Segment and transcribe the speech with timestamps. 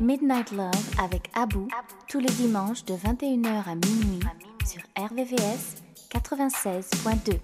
[0.00, 0.70] Midnight Love
[1.02, 1.68] avec Abou
[2.08, 4.20] tous les dimanches de 21h à minuit
[4.64, 7.38] sur RVVS 96.2.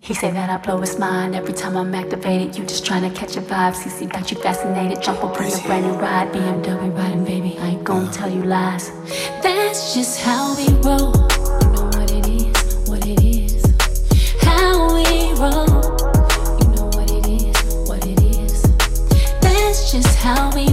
[0.00, 2.56] He say that I blow his mind every time I'm activated.
[2.56, 3.74] You just trying to catch a vibe.
[3.74, 5.02] CC got you fascinated.
[5.02, 6.32] Jump up on a brand new ride.
[6.32, 7.56] BMW riding, baby.
[7.58, 8.92] I ain't gonna tell you lies.
[9.42, 11.12] That's just how we roll.
[11.62, 13.64] You know what it is, what it is.
[14.42, 15.76] How we roll.
[20.02, 20.65] just how we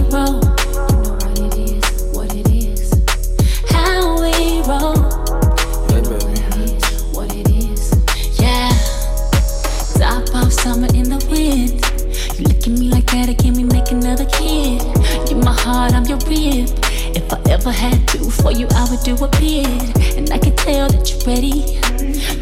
[16.36, 19.66] If I ever had to for you, I would do a bid.
[20.16, 21.62] And I can tell that you're ready.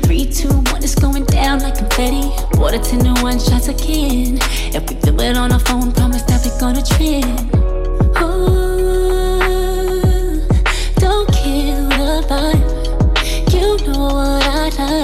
[0.03, 2.29] Three, two, one, it's going down like confetti.
[2.59, 4.39] Water to one shots again.
[4.75, 7.55] If we feel it on our phone, promise that we're gonna trend.
[8.23, 9.41] Ooh,
[10.97, 12.73] don't kill the vibe.
[13.53, 15.02] You know what I like,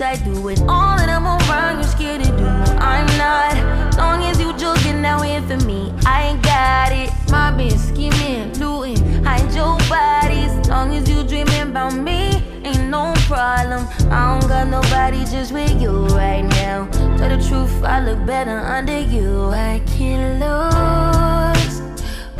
[0.00, 1.76] I do it all, and I'm around.
[1.76, 2.44] you're scared to do?
[2.44, 3.96] I'm not.
[3.96, 5.90] Long as you joking, now in for me.
[6.04, 7.10] I ain't got it.
[7.30, 10.68] My bitch scheming, looting, hide your bodies.
[10.68, 13.88] Long as you dreaming about me, ain't no problem.
[14.12, 16.88] I don't got nobody just with you right now.
[17.16, 19.46] Tell the truth, I look better under you.
[19.46, 21.80] I can't lose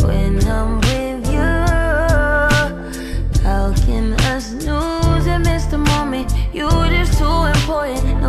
[0.04, 1.40] when I'm with you.
[3.42, 6.30] How can us lose and miss the moment?
[6.52, 6.85] You.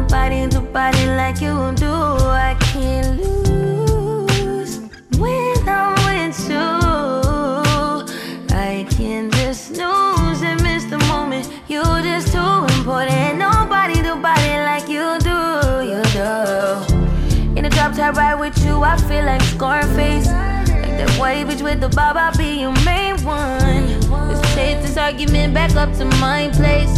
[0.09, 1.91] Nobody do body like you do.
[1.91, 4.79] I can't lose
[5.17, 6.55] when I'm with you.
[8.55, 11.51] I can't just lose and miss the moment.
[11.67, 12.39] You're just too
[12.77, 13.37] important.
[13.37, 15.83] Nobody do body like you do.
[15.83, 17.57] You do.
[17.57, 20.27] In the drop top ride with you, I feel like Scarface.
[20.27, 23.99] Like that white bitch with the bob, I'll be your main one.
[24.09, 26.97] Let's take this argument back up to my place.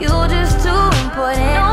[0.00, 1.67] You're just too important.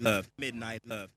[0.00, 0.30] midnight love.
[0.38, 1.11] midnight love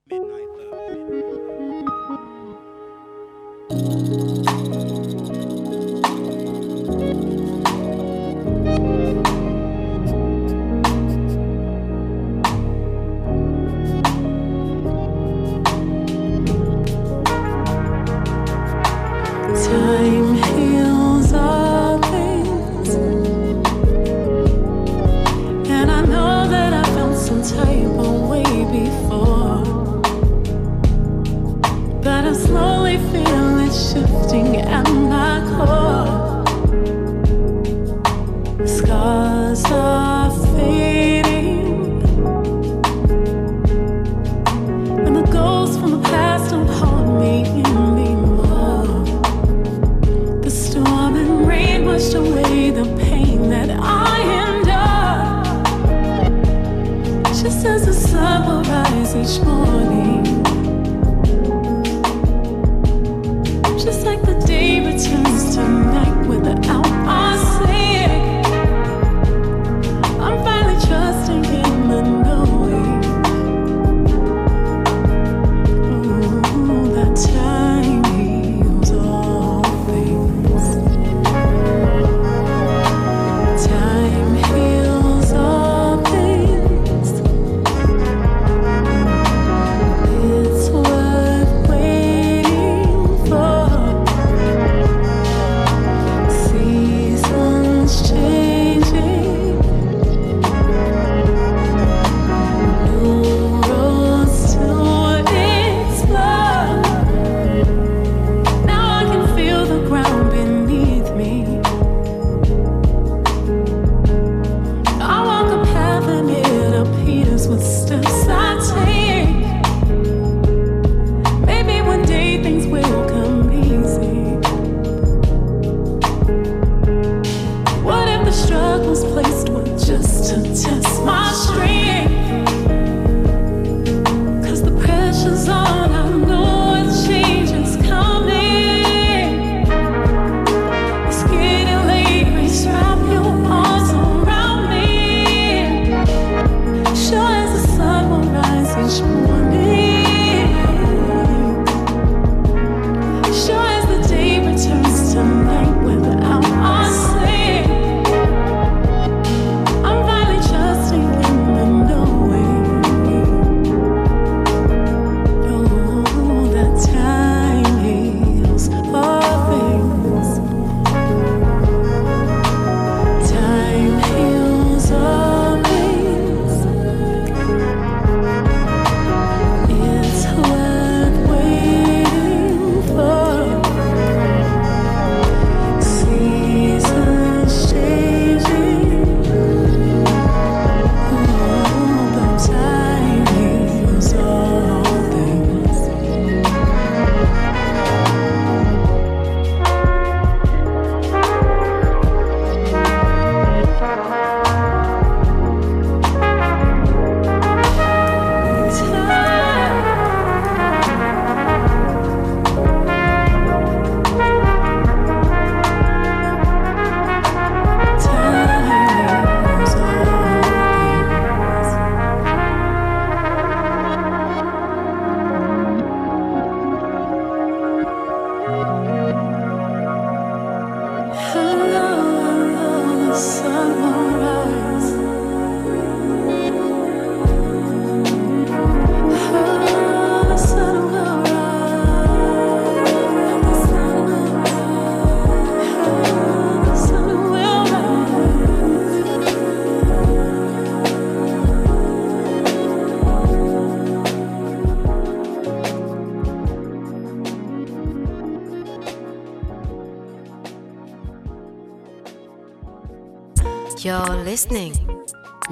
[263.84, 264.74] You're listening.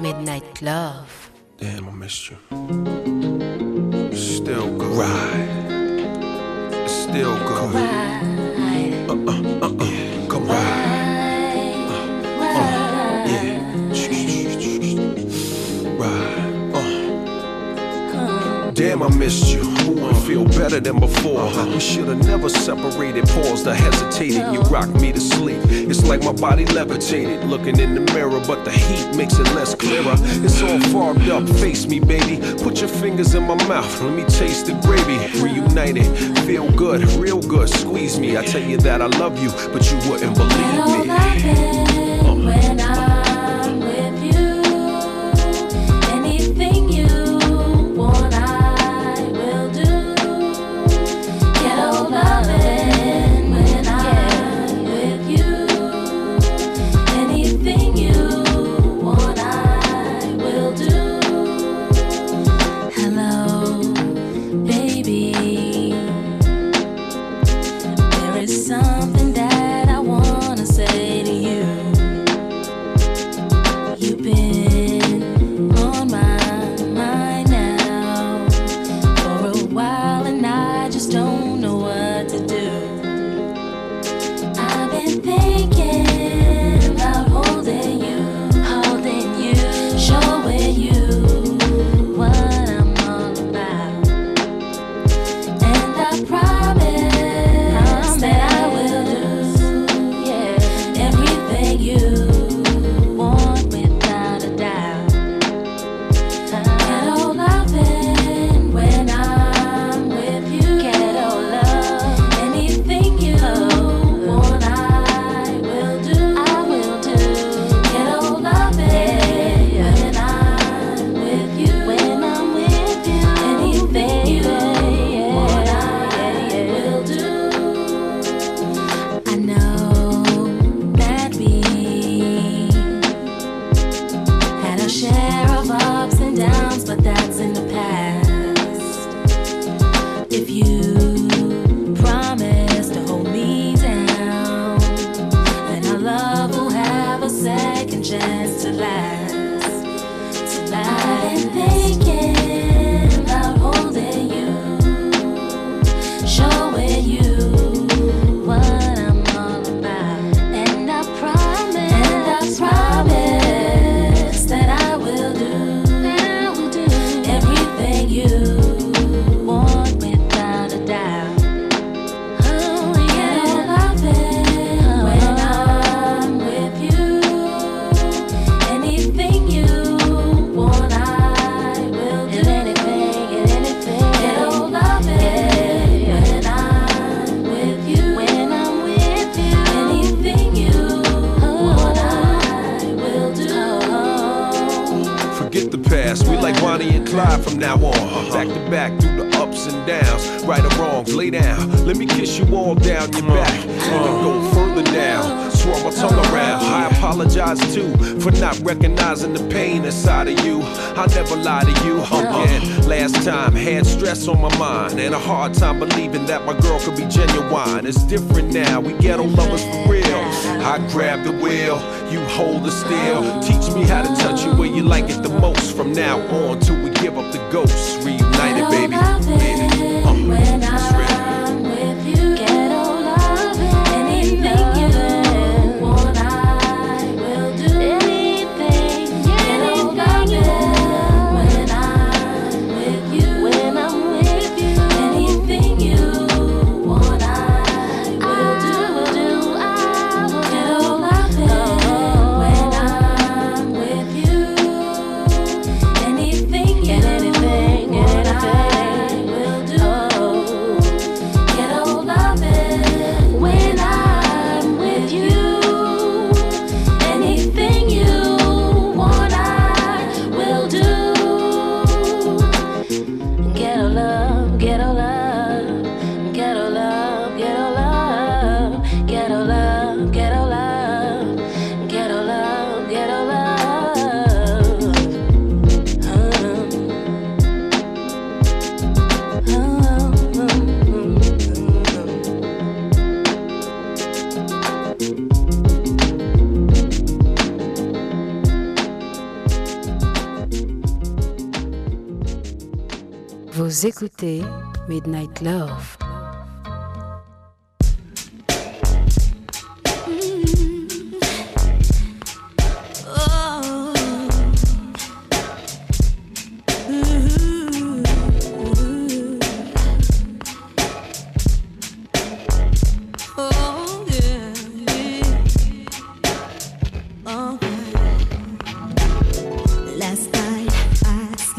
[0.00, 1.30] Midnight Love.
[1.58, 2.36] Damn, I missed you.
[4.12, 4.96] Still good.
[4.96, 6.88] Ride.
[6.88, 7.74] Still good.
[7.74, 8.53] Ride.
[18.94, 19.60] Damn, I missed you.
[19.60, 21.50] Ooh, I feel better than before.
[21.66, 23.24] We should've never separated.
[23.26, 24.52] Paused, I hesitated.
[24.52, 25.58] You rocked me to sleep.
[25.68, 27.42] It's like my body levitated.
[27.42, 30.14] Looking in the mirror, but the heat makes it less clearer.
[30.44, 31.48] It's all fogged up.
[31.58, 32.38] Face me, baby.
[32.62, 34.00] Put your fingers in my mouth.
[34.00, 35.18] Let me taste the gravy.
[35.42, 36.06] Reunited.
[36.46, 37.68] Feel good, real good.
[37.68, 38.36] Squeeze me.
[38.36, 41.10] I tell you that I love you, but you wouldn't believe me.
[42.80, 43.03] Uh.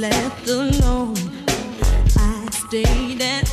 [0.10, 1.16] left alone.
[2.18, 3.45] I stayed at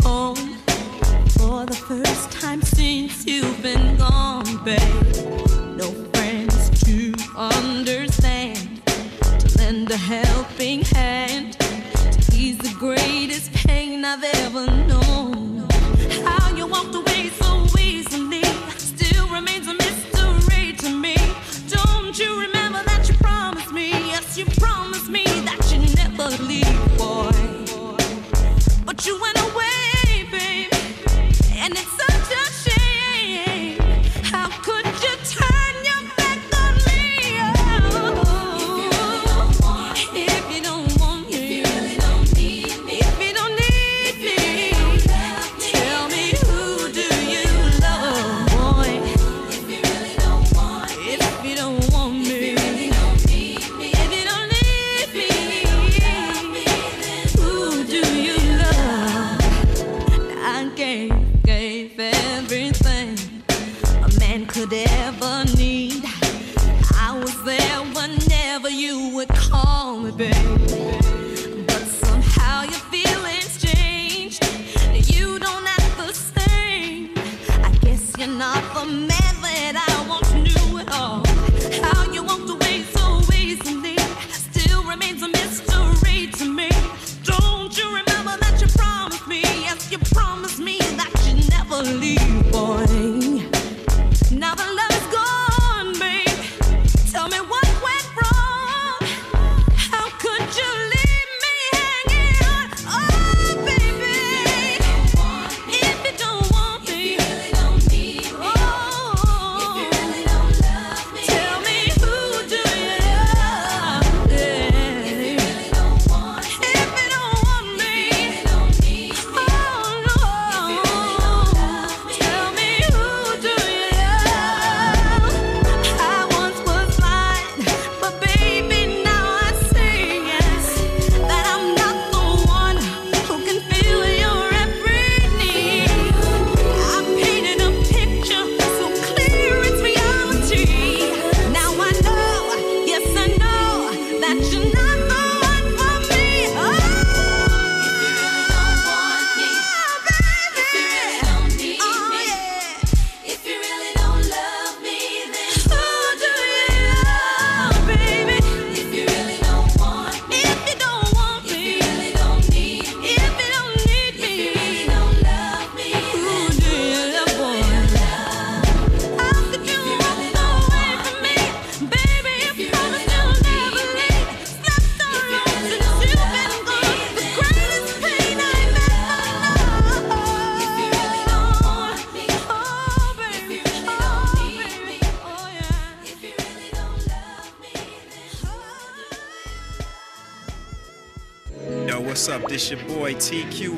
[193.15, 193.72] TQ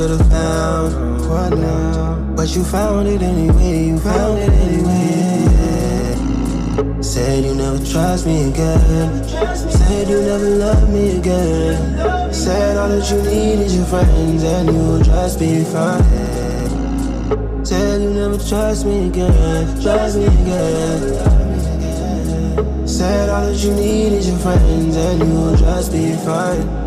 [0.00, 2.16] should've found what now.
[2.34, 5.44] But you found it anyway, you found it anyway.
[7.02, 9.28] Said you never trust me again.
[9.28, 12.32] Said you never love me again.
[12.32, 16.02] Said all that you need is your friends and you'll just be fine.
[17.62, 21.00] Said you never trust me again, trust me again.
[22.88, 26.79] Said all that you need is your friends and you'll just be fine.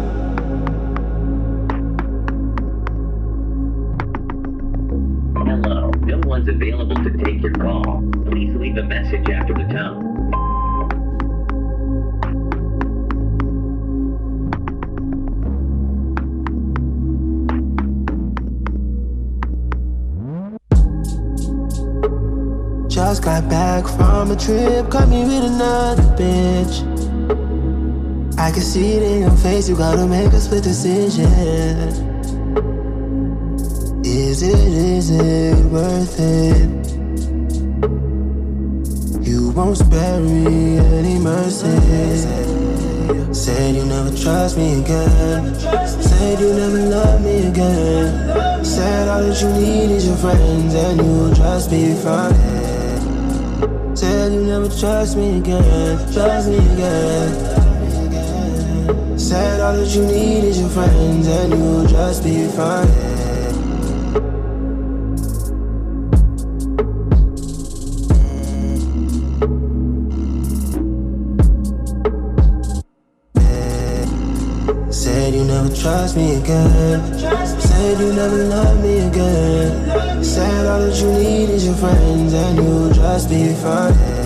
[24.44, 26.84] Trip, caught me with another bitch.
[28.38, 31.26] I can see it in your face, you gotta make a split decision.
[34.04, 36.70] Is it, is it worth it?
[39.26, 41.72] You won't spare me any mercy.
[43.34, 45.56] Said you never trust me again.
[45.56, 48.66] Said you never love me again.
[48.66, 52.63] Said all that you need is your friends and you'll just be fine.
[54.44, 57.30] You never trust me again, trust me again.
[59.18, 62.86] Said all that you need is your friends and you'll just be fine.
[74.92, 77.00] Said you never trust me again.
[77.62, 80.22] Said you never love me again.
[80.22, 84.23] Said all that you need is your friends and you'll just be fine.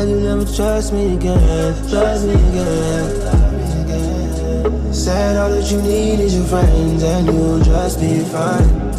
[0.00, 3.10] Said you never trust me again, trust me again.
[4.94, 8.89] Said all that you need is your friends and you'll just be fine.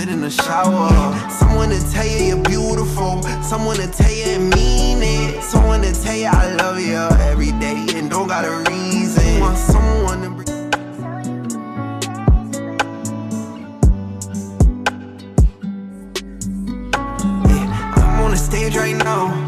[0.00, 0.88] sit in the shower.
[1.30, 5.92] Someone to tell you you're beautiful, someone to tell you and mean it, someone to
[5.92, 6.96] tell you I love you
[7.30, 9.40] every day and don't got a reason.
[9.40, 10.50] Want someone to bring
[18.36, 19.39] stage right now,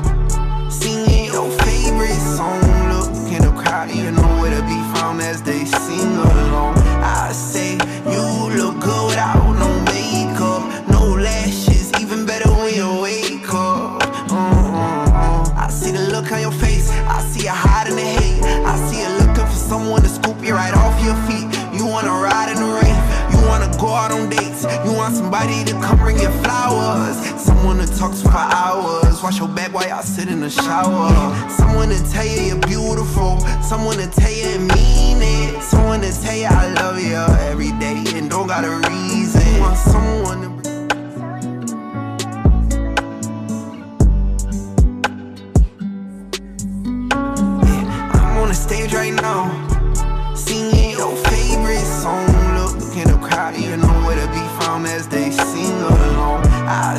[30.52, 31.32] shower.
[31.48, 36.12] Someone to tell you you're beautiful, someone to tell you and mean it, someone to
[36.22, 37.16] tell you I love you
[37.48, 39.60] every day and don't got a reason.
[39.60, 40.40] Want someone
[48.48, 49.48] to stage right now,
[50.34, 52.26] singing your favorite song.
[52.54, 56.46] Look in the crowd, you know where to be found as they sing along.
[56.68, 56.98] I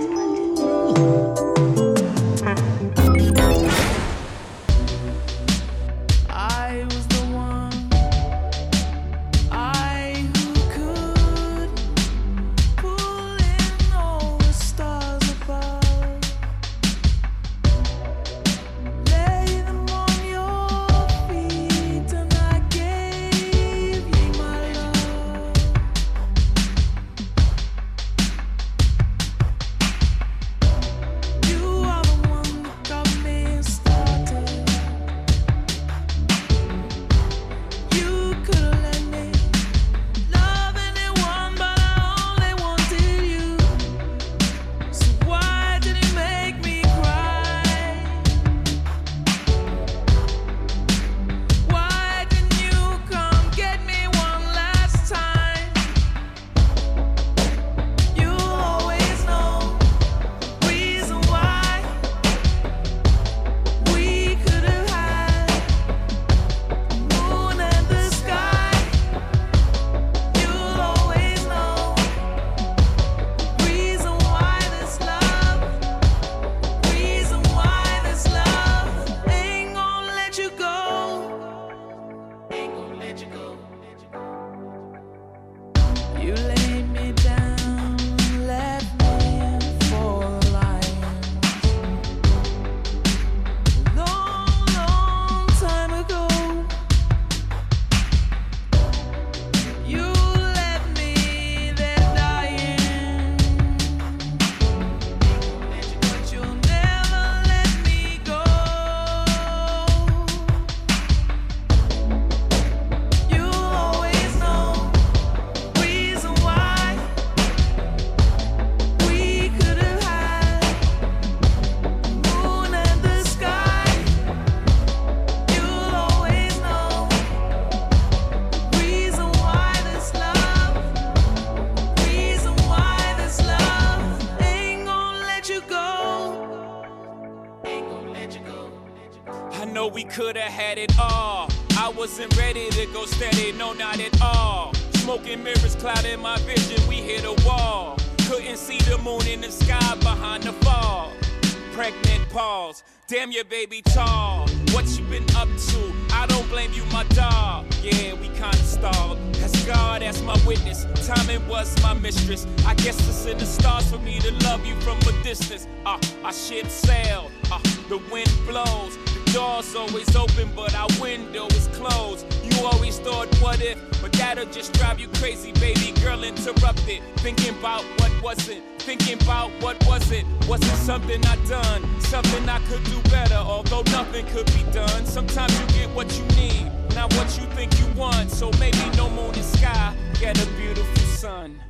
[177.51, 180.25] thinking about what wasn't, thinking about what wasn't.
[180.47, 183.35] Wasn't something I done, something I could do better.
[183.35, 185.05] Although nothing could be done.
[185.05, 188.31] Sometimes you get what you need, not what you think you want.
[188.31, 191.61] So maybe no moon and sky, get a beautiful sun.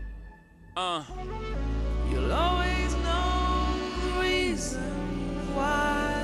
[0.76, 1.04] Uh.
[2.10, 6.24] You'll always know the reason why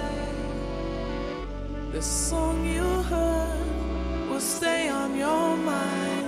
[1.91, 6.26] the song you heard will stay on your mind.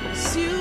[0.01, 0.60] 'Cause you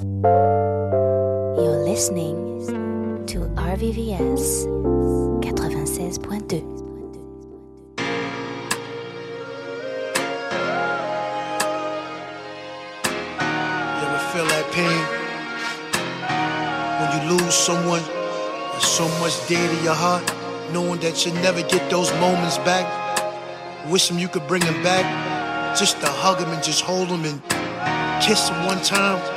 [0.00, 4.66] You're listening to RVVS
[5.44, 6.74] 96.2.
[17.50, 20.22] someone there's so much dear to your heart,
[20.72, 22.84] knowing that you'll never get those moments back.
[23.88, 25.04] Wishing you could bring them back,
[25.78, 27.40] just to hug them and just hold them and
[28.22, 29.33] kiss them one time.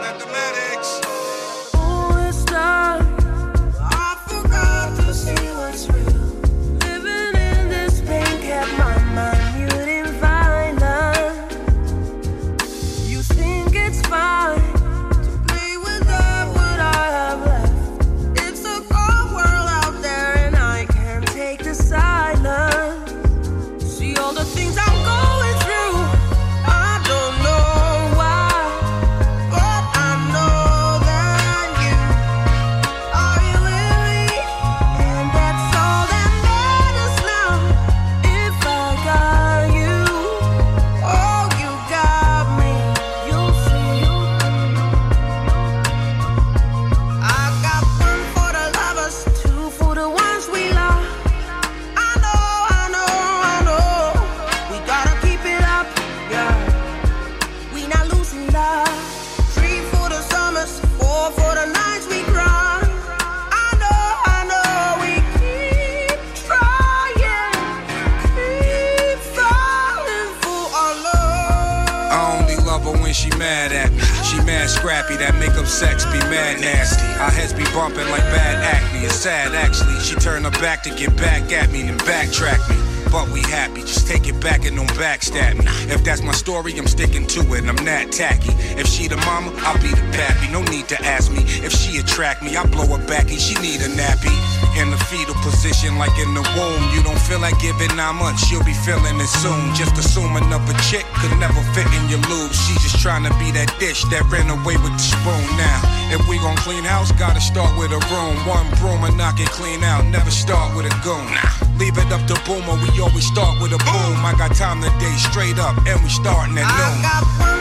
[86.47, 87.67] Story, I'm sticking to it.
[87.67, 88.55] I'm not tacky.
[88.79, 90.47] If she the mama, I'll be the pappy.
[90.47, 92.55] No need to ask me if she attract me.
[92.55, 94.31] I blow her backy, she need a nappy.
[94.79, 96.79] In the fetal position, like in the womb.
[96.95, 99.75] You don't feel like giving nine months, she'll be feeling it soon.
[99.75, 102.55] Just assuming of a chick could never fit in your lube.
[102.55, 105.43] She just trying to be that dish that ran away with the spoon.
[105.59, 105.83] Now,
[106.15, 108.39] if we gon' clean house, gotta start with a room.
[108.47, 110.07] One broom and knock it clean out.
[110.07, 111.66] Never start with a goon.
[111.77, 114.25] Leave it up to boomer, we always start with a boom.
[114.25, 117.56] I got time today, straight up, and we starting at noon.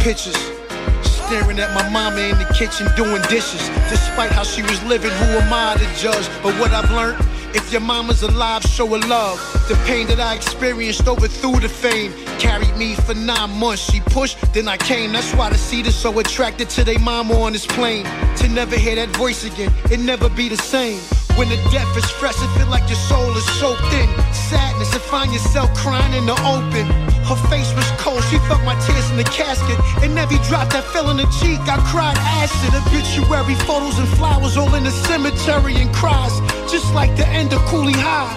[0.00, 0.36] Pictures.
[1.02, 3.68] Staring at my mama in the kitchen doing dishes.
[3.88, 6.26] Despite how she was living, who am I to judge?
[6.42, 7.24] But what I've learned,
[7.54, 9.38] if your mama's alive, show her love.
[9.68, 12.12] The pain that I experienced over through the fame.
[12.38, 13.90] Carried me for nine months.
[13.90, 15.12] She pushed, then I came.
[15.12, 18.04] That's why the seed so attracted to their mama on this plane.
[18.38, 20.98] To never hear that voice again, it never be the same.
[21.36, 24.08] When the death is fresh, it feel like your soul is soaked in
[24.50, 27.19] sadness and find yourself crying in the open.
[27.30, 29.78] Her face was cold, she felt my tears in the casket.
[30.02, 32.74] And every drop that fell in the cheek, I cried acid.
[32.74, 36.34] Obituary photos and flowers all in the cemetery and cries,
[36.66, 38.34] just like the end of Cooley High.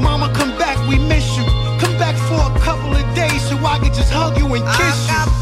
[0.00, 1.44] Mama, come back, we miss you.
[1.76, 5.08] Come back for a couple of days so I can just hug you and kiss
[5.12, 5.41] you.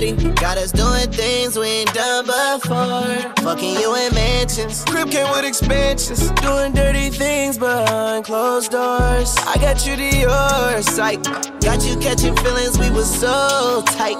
[0.00, 3.44] Got us doing things we ain't done before.
[3.44, 4.82] Fucking you in mansions.
[4.86, 6.30] Crib came with expansions.
[6.40, 9.36] Doing dirty things behind closed doors.
[9.46, 11.22] I got you to your sight.
[11.60, 14.16] Got you catching feelings, we was so tight.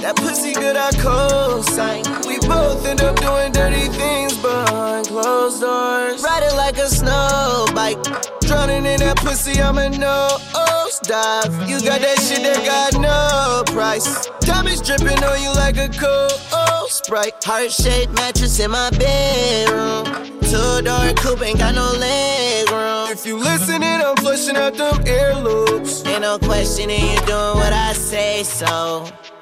[0.00, 2.04] That pussy good, I co-sign.
[2.26, 6.22] We both end up doing dirty things behind closed doors.
[6.22, 8.02] Riding like a snow bike.
[8.40, 11.68] Drowning in that pussy, I'm a nose dive.
[11.68, 14.26] You got that shit that got no price.
[14.40, 17.42] Diamonds dripping on you like a cold sprite.
[17.44, 20.39] Heart shaped mattress in my bedroom.
[20.50, 23.06] Two door coupe ain't got no leg room.
[23.08, 26.04] If you listening, I'm flushing out them earloops.
[26.06, 28.66] Ain't no questioning, you doing what I say so.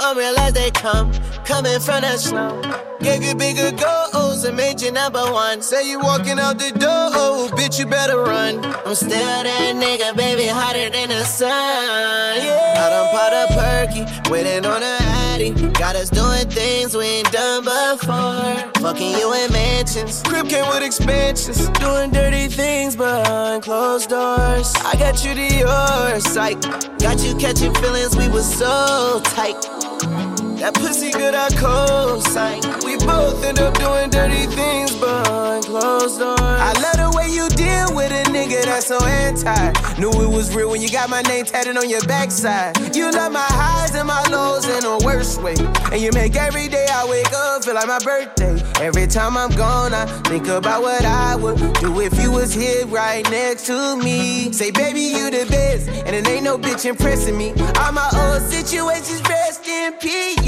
[0.01, 1.11] Oh, I'm as they come,
[1.47, 2.61] coming from the snow.
[3.01, 5.63] Gave you bigger goals and made you number one.
[5.63, 8.65] Say you walking out the door, oh, bitch, you better run.
[8.65, 11.49] I'm still that nigga, baby, hotter than the sun.
[11.49, 12.75] Yeah.
[12.77, 15.51] I done pot a perky, waiting on a addy.
[15.73, 18.83] Got us doing things we ain't done before.
[18.83, 21.69] Fucking you in mansions, crib came with expansions.
[21.79, 24.73] Doing dirty things behind closed doors.
[24.85, 26.61] I got you to your sight,
[26.99, 28.17] got you catching feelings.
[28.17, 30.48] We were so tight.
[30.59, 32.61] That pussy good, I co-sign.
[32.85, 36.41] We both end up doing dirty things behind closed doors.
[36.41, 39.55] I love the way you deal with a nigga that's so anti.
[40.01, 42.77] Knew it was real when you got my name tatted on your backside.
[42.97, 45.55] You love my highs and my lows in a worse way.
[45.93, 48.61] And you make every day I wake up feel like my birthday.
[48.81, 52.87] Every time I'm gone, I think about what I would do if you was here
[52.87, 54.53] right next to me.
[54.53, 57.51] Say, baby, you the best, and it ain't no bitch impressing me.
[57.79, 60.48] All my old situations rest in peace.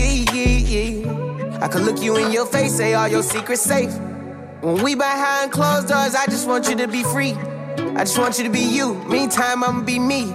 [1.62, 3.92] I could look you in your face, say all your secrets safe.
[4.62, 7.32] When we behind closed doors, I just want you to be free.
[7.32, 8.94] I just want you to be you.
[9.04, 10.34] Meantime, I'ma be me.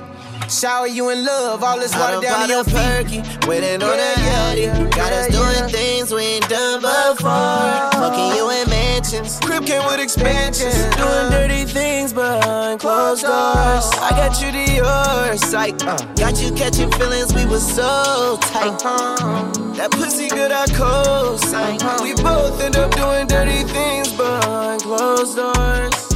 [0.50, 2.76] Shower you in love, all this water down to your feet.
[2.76, 4.96] Perky, waiting on a yachty.
[4.96, 7.92] Got us doing things we ain't done before.
[8.00, 9.40] Fucking you in mansions.
[9.40, 10.76] Crib came with expansions.
[10.96, 13.90] Doing dirty things behind closed doors.
[14.00, 15.84] I got you to your sight.
[15.84, 15.98] Uh.
[16.16, 18.86] Got you catching feelings, we was so tight.
[18.86, 19.74] Uh-huh.
[19.76, 21.82] That pussy good, I co-sign.
[21.82, 22.04] Uh-huh.
[22.04, 26.15] We both end up doing dirty things behind closed doors.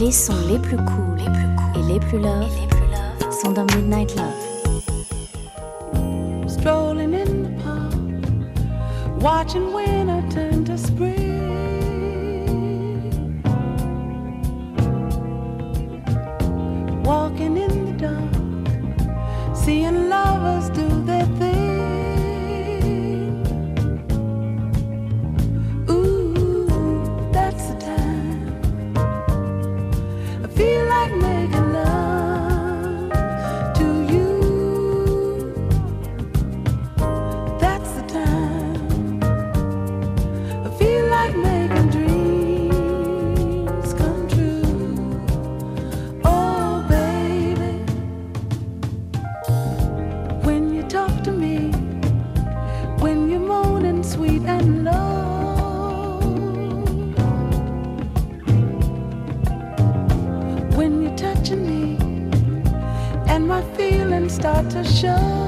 [0.00, 2.86] Les sons les plus cool, les plus cool et les plus love, et les plus
[2.90, 4.32] love sont dans Midnight Love.
[6.48, 7.92] Strolling in the park,
[9.20, 11.12] watching winter turn to spring.
[17.04, 18.34] Walking in the dark,
[19.54, 21.39] seeing lovers do their thing.
[64.40, 65.39] Start to show.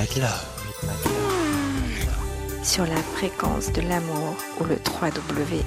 [0.00, 0.46] Midnight Love.
[2.00, 2.14] Sur
[2.64, 5.60] sur la fréquence de l'amour ou le www.rdvs.fr.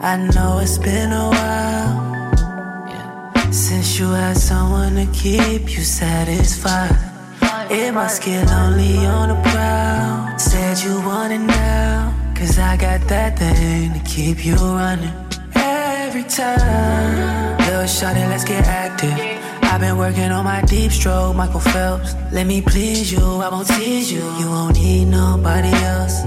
[0.00, 1.47] I know it's been a while
[4.98, 6.90] to keep you satisfied.
[7.70, 10.38] It must get lonely on the prowl.
[10.38, 15.14] Said you want it now, cause I got that thing to keep you running.
[15.54, 19.16] Every time, little shawty, let's get active.
[19.62, 22.14] I've been working on my deep stroke, Michael Phelps.
[22.32, 24.24] Let me please you, I won't tease you.
[24.40, 26.24] You won't need nobody else.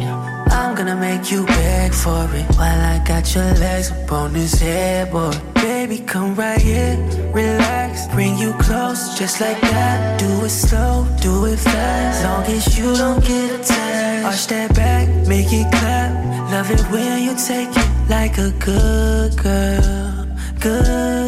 [0.72, 4.54] I'm gonna make you beg for it while I got your legs up on this
[4.54, 5.38] headboard.
[5.56, 6.96] Baby, come right here,
[7.34, 10.18] relax, bring you close, just like that.
[10.18, 14.26] Do it slow, do it fast, long as you don't get attached.
[14.26, 16.10] Arch that back, make it clap.
[16.54, 20.26] Love it when you take it like a good girl,
[20.58, 21.21] good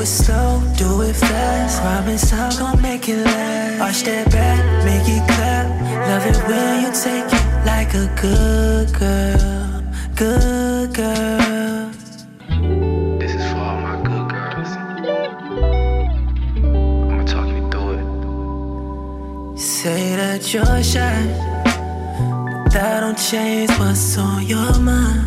[0.00, 1.82] it slow, do it fast.
[1.82, 3.80] Promise I'm gonna make it last.
[3.80, 5.68] Arch that back, make it clap.
[6.08, 9.82] Love it when you take it like a good girl,
[10.14, 11.90] good girl.
[13.18, 14.68] This is for all my good girls.
[17.10, 17.98] I'ma talk you through
[19.54, 19.58] it.
[19.58, 21.26] Say that you're shy,
[22.64, 25.26] but that don't change what's on your mind.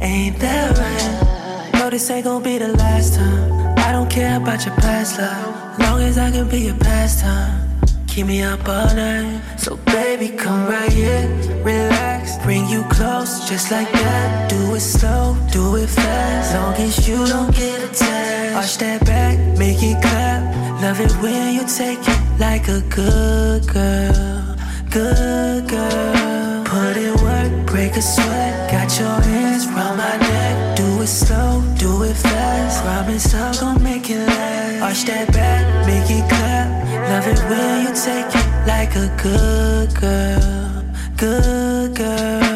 [0.00, 1.72] Ain't that right?
[1.74, 3.57] No, this ain't gonna be the last time.
[3.88, 7.80] I don't care about your past love, long as I can be your pastime.
[8.06, 9.40] Keep me up all night.
[9.56, 11.26] So baby, come right here,
[11.64, 14.50] relax, bring you close, just like that.
[14.50, 18.56] Do it slow, do it fast, long as you don't get attached.
[18.56, 20.42] Arch that back, make it clap.
[20.82, 24.56] Love it when you take it like a good girl,
[24.90, 26.64] good girl.
[26.66, 30.67] Put in work, break a sweat, got your hands round my neck.
[31.08, 32.84] Slow, do it fast.
[32.84, 34.82] Promise I'm gonna make it last.
[34.82, 36.68] Arch that back, make it clap.
[37.08, 40.84] Love it when you take it like a good girl,
[41.16, 42.47] good girl.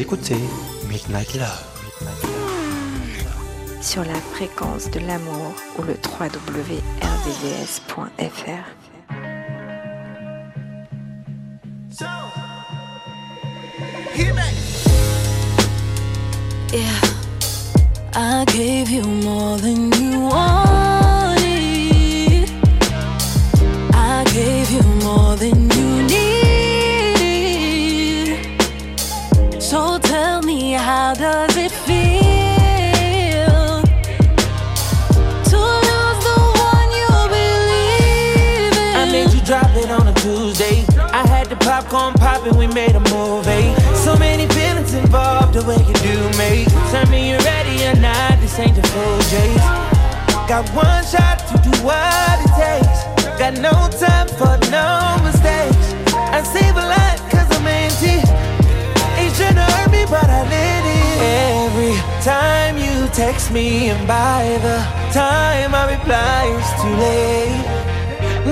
[0.00, 0.40] Vous écoutez
[0.88, 1.62] Midnight Love.
[3.82, 6.80] sur la fréquence de l'amour ou le www.rdvs.fr.
[16.72, 17.00] Yeah,
[18.14, 21.40] I gave you more than you wanted.
[23.92, 26.49] I gave you more than you need.
[30.90, 32.10] How does it feel
[35.50, 38.96] to lose the one you believe in?
[38.98, 40.84] I made you drop it on a Tuesday.
[41.12, 43.70] I had the popcorn popping, we made a movie.
[43.94, 46.66] So many feelings involved, the way you do me.
[46.90, 49.62] Tell me you're ready or not, this ain't the full J's.
[50.50, 52.98] Got one shot to do what it takes.
[53.38, 53.74] Got no
[54.04, 55.86] time for no mistakes.
[56.34, 58.59] I save a lot cause I'm empty.
[59.40, 61.18] Tryna hurt me, but I let it.
[61.64, 64.76] Every time you text me, and by the
[65.14, 67.64] time I reply, it's too late.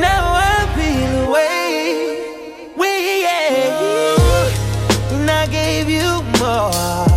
[0.01, 2.73] Now I feel away.
[2.75, 5.13] We, yeah.
[5.13, 7.08] And I gave you more.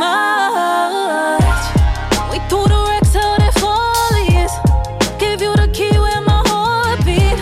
[0.00, 1.60] Much.
[2.32, 4.52] We threw the wrecks out at Follies.
[5.22, 7.38] Gave you the key where my heart beat.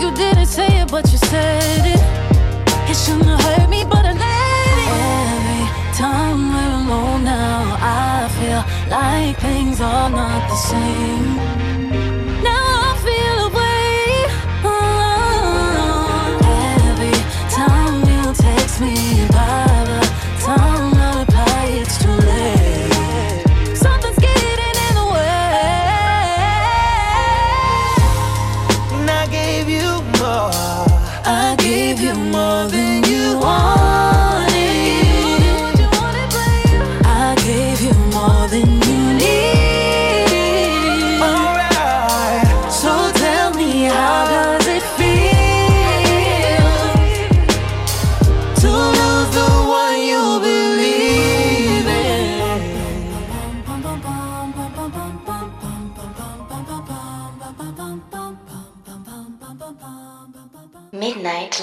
[0.00, 2.02] You didn't say it, but you said it.
[2.90, 4.90] It shouldn't hurt me, but I let it.
[5.40, 5.64] Every
[6.02, 8.62] time we're alone now, I feel
[8.96, 11.27] like things are not the same.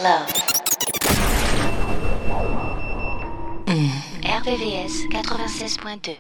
[0.05, 0.29] love.
[3.65, 3.89] Hmm.
[4.21, 6.17] RVVS 96.2.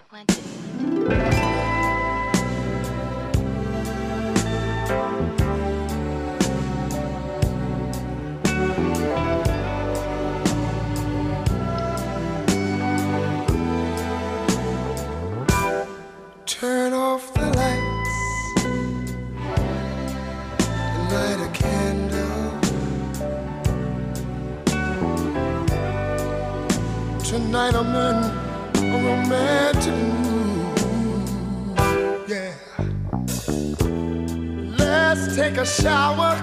[16.47, 17.34] Turn off
[27.55, 28.17] Tonight I'm in
[28.83, 31.29] a romantic mood.
[32.27, 32.51] Yeah.
[34.77, 36.35] Let's take a shower.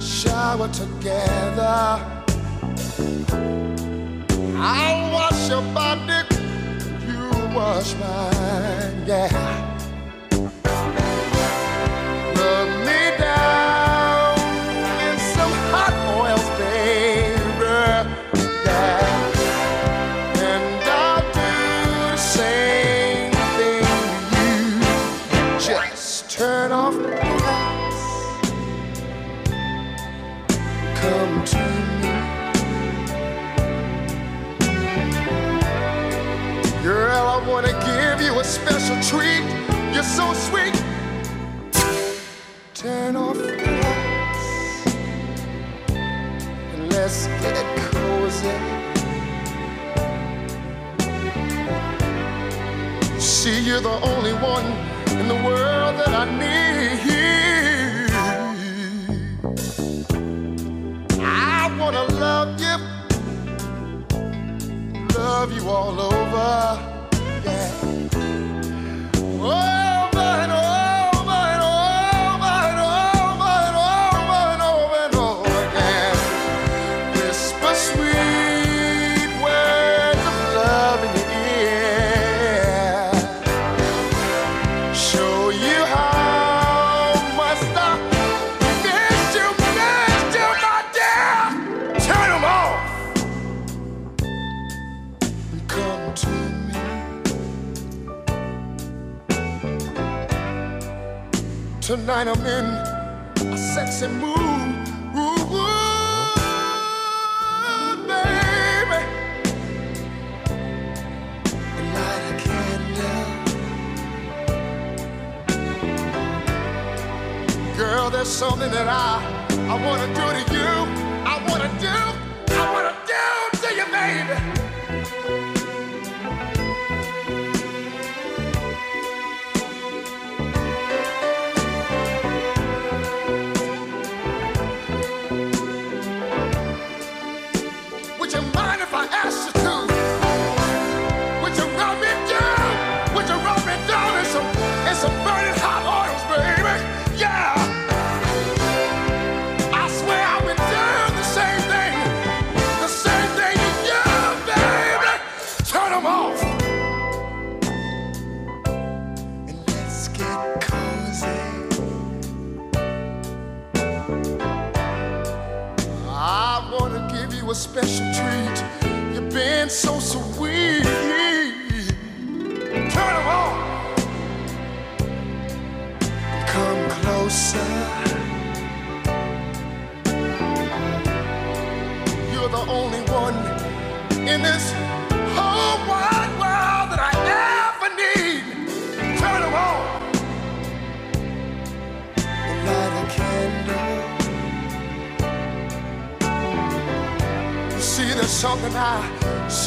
[0.00, 2.00] Shower together.
[4.56, 6.26] I'll wash your body.
[7.06, 9.04] You wash mine.
[9.06, 9.30] Yeah.
[12.34, 13.67] Love me down.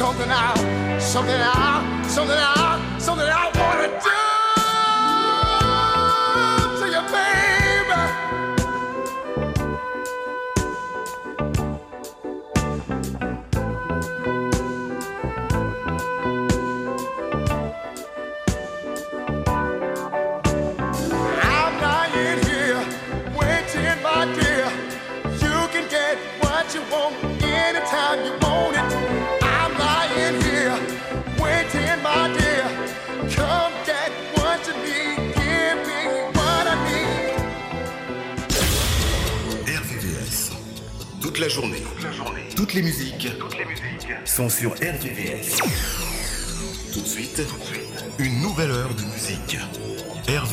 [0.01, 0.40] something I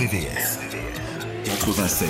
[0.08, 0.58] MBS.
[1.44, 1.64] MBS.
[1.66, 2.02] Todas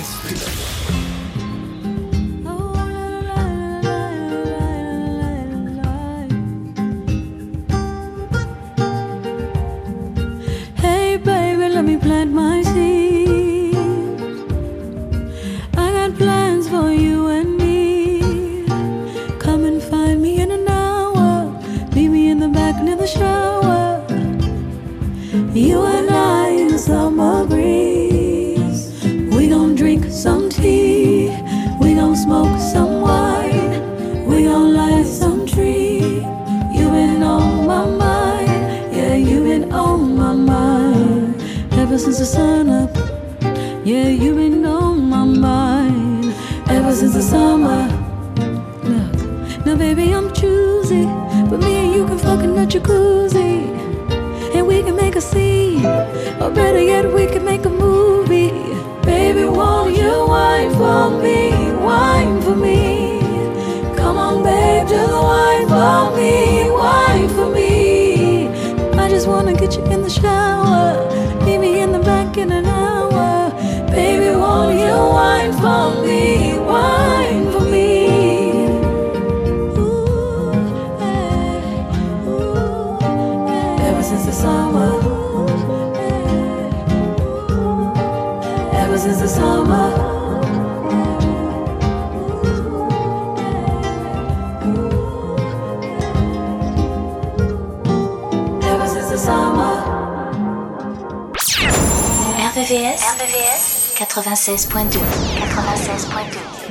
[104.69, 106.69] 96.2 96.2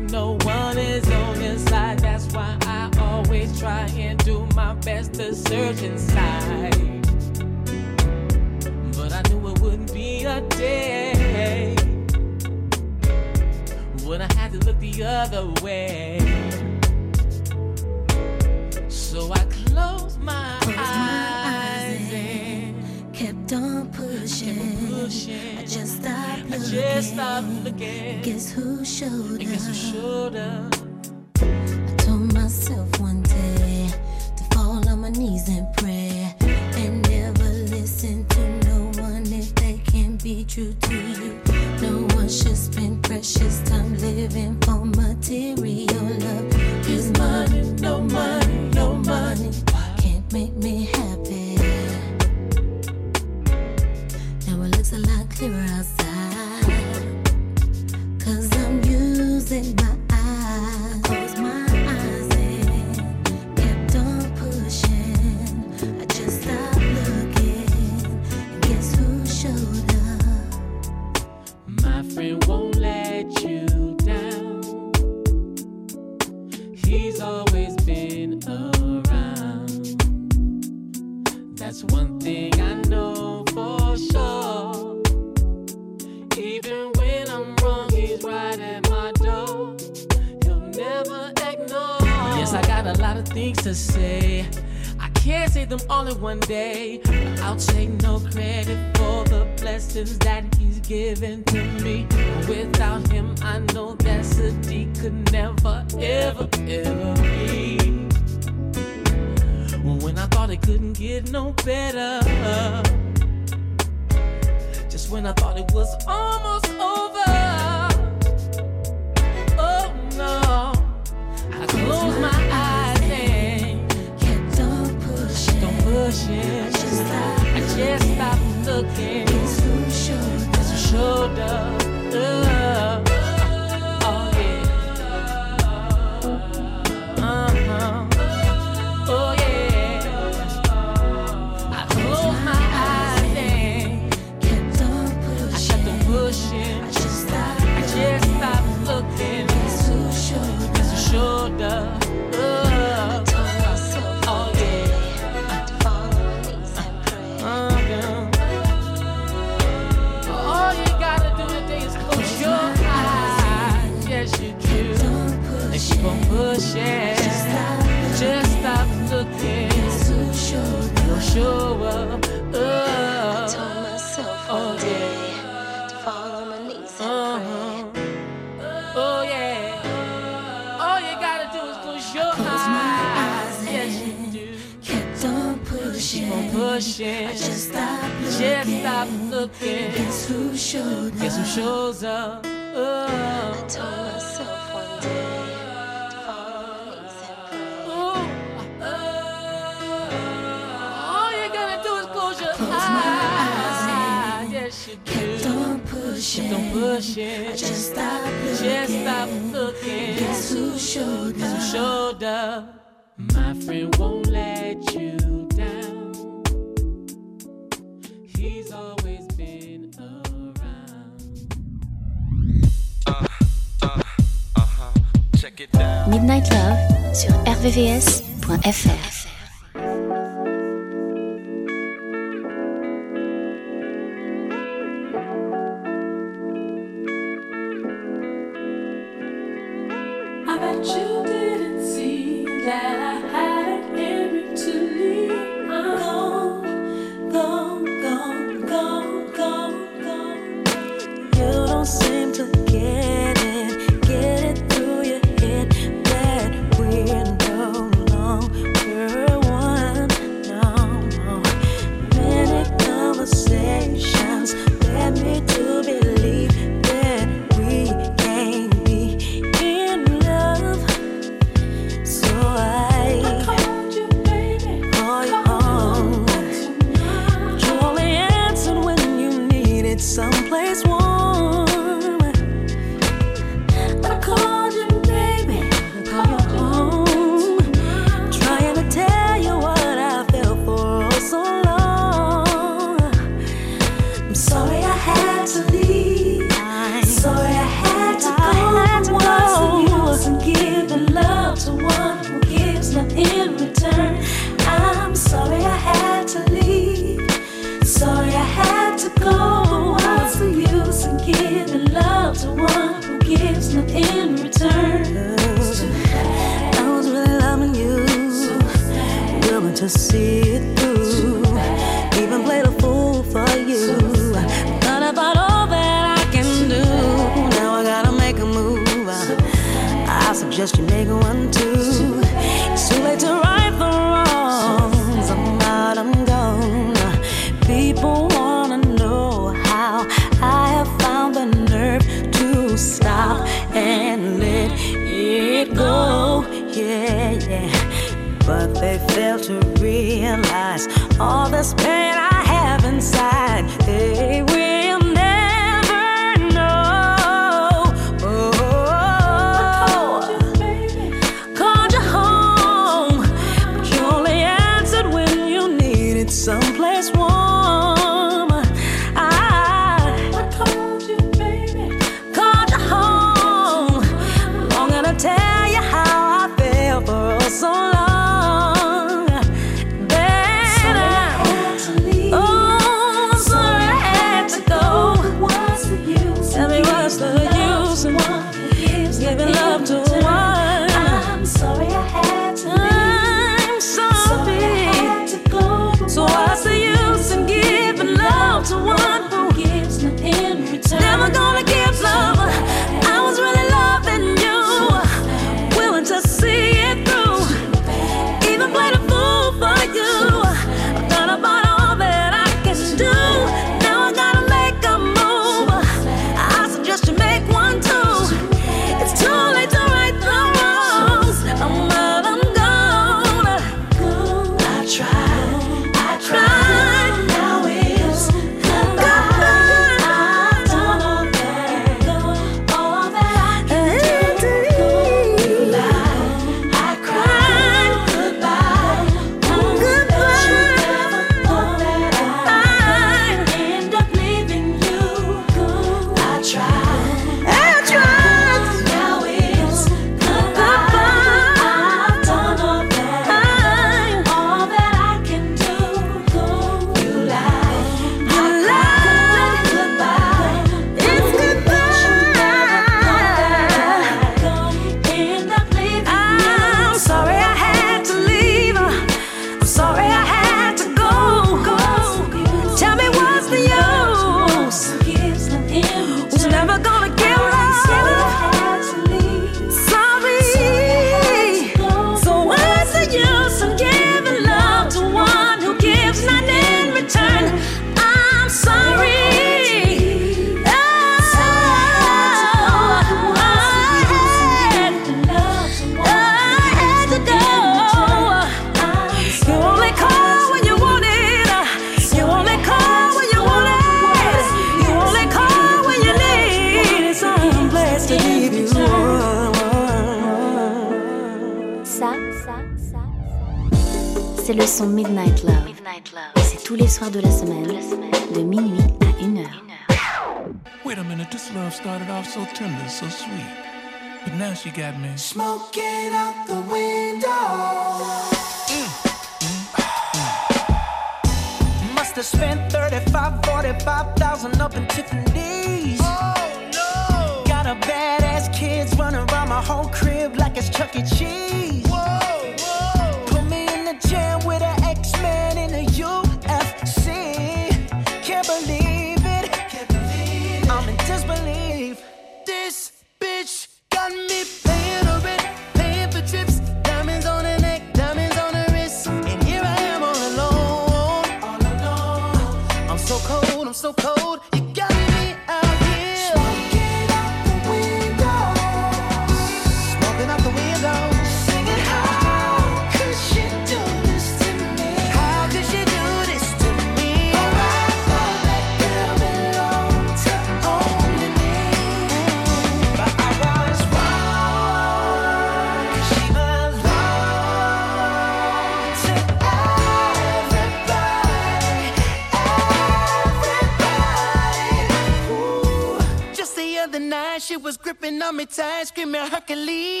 [597.91, 600.00] gripping on me tight, screaming Hercules.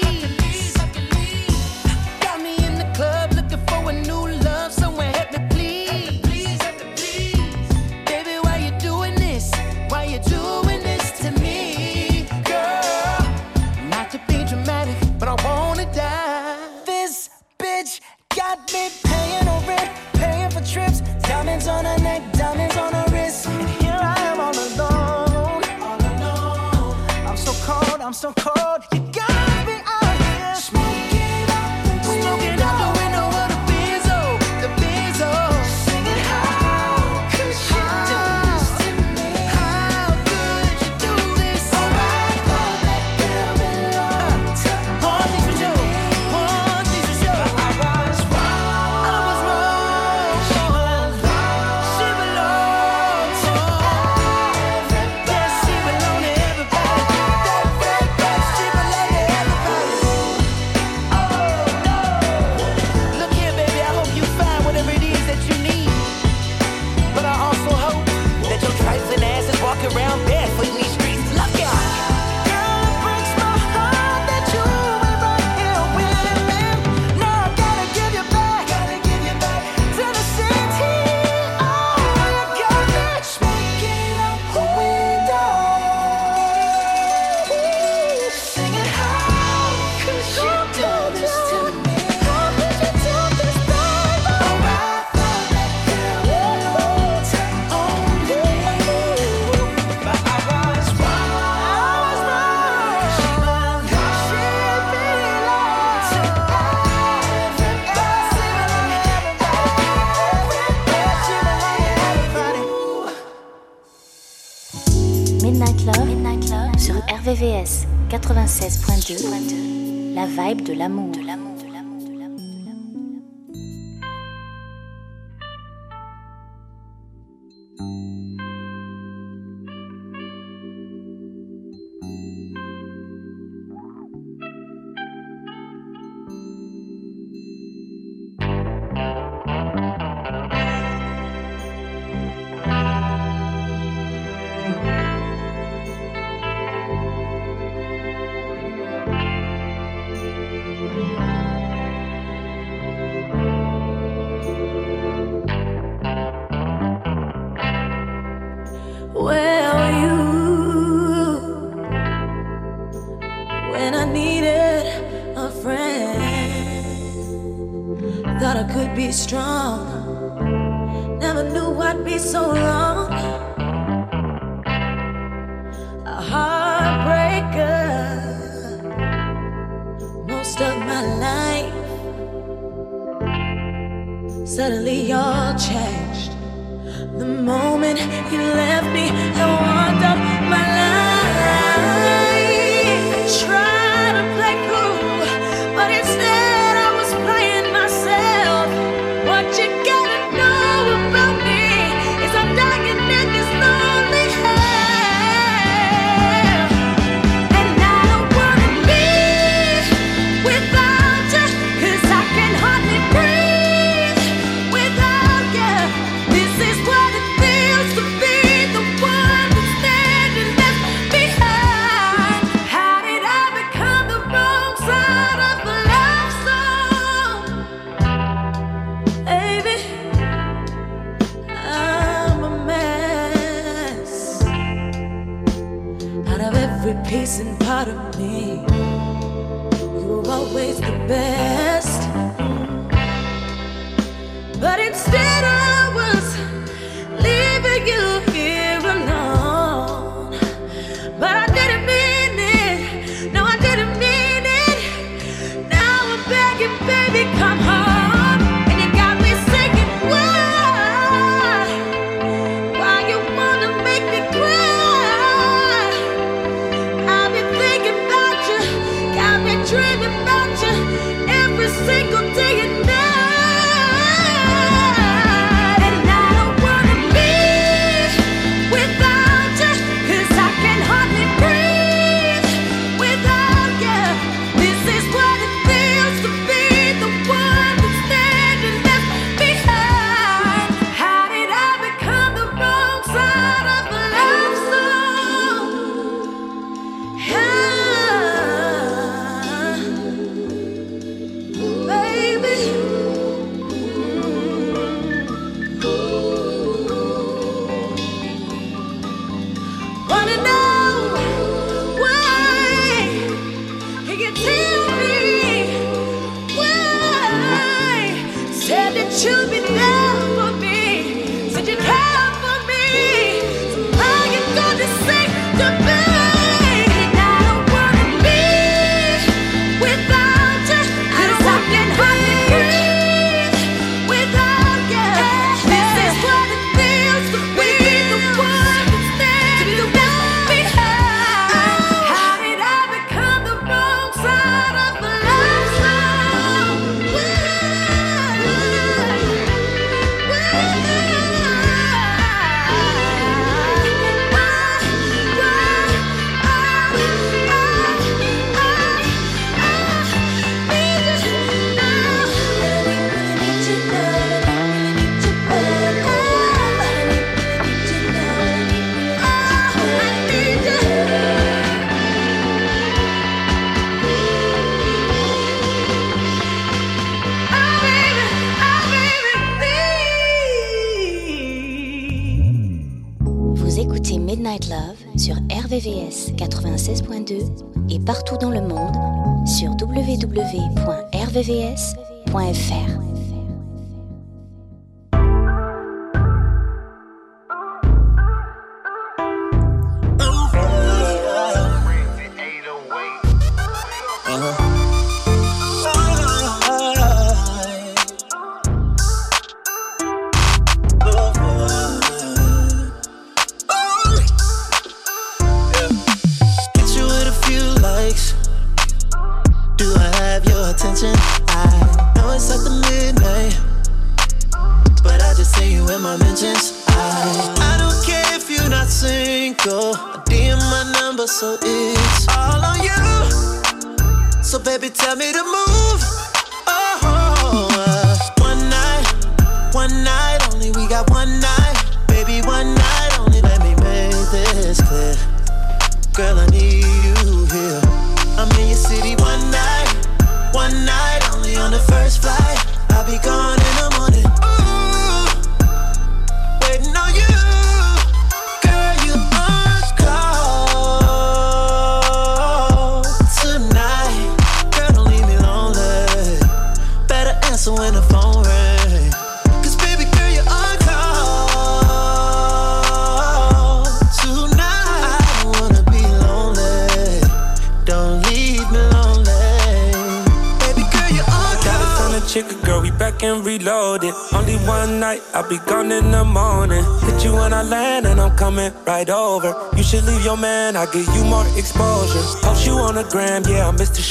[120.51, 120.51] 96.2.
[120.51, 121.10] La vibe de l'amour.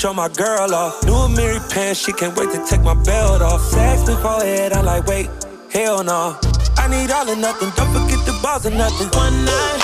[0.00, 1.04] show my girl off.
[1.04, 3.60] New Mary pants, she can't wait to take my belt off.
[3.60, 5.28] Sex before head, I'm like, wait,
[5.70, 6.38] hell no.
[6.78, 9.08] I need all or nothing, don't forget the balls or nothing.
[9.12, 9.82] One night,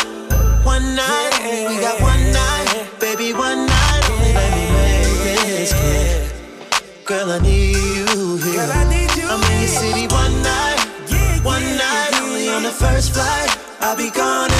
[0.65, 1.69] one night, yeah.
[1.69, 4.05] we got one night, baby, one night.
[4.39, 5.73] Let me make this.
[7.05, 8.55] Girl, I need you here.
[8.55, 10.81] Girl, I need you I'm in your city one night,
[11.11, 13.51] yeah, one yeah, night, only on the first flight.
[13.83, 14.56] I'll be gone.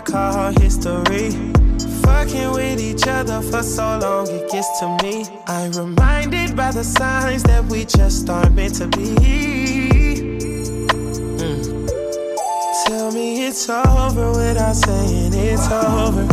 [0.00, 1.30] Call history.
[2.02, 5.24] Fucking with each other for so long, it gets to me.
[5.46, 9.14] I'm reminded by the signs that we just aren't meant to be.
[11.38, 11.88] Mm.
[12.86, 16.26] Tell me it's over without saying it's over.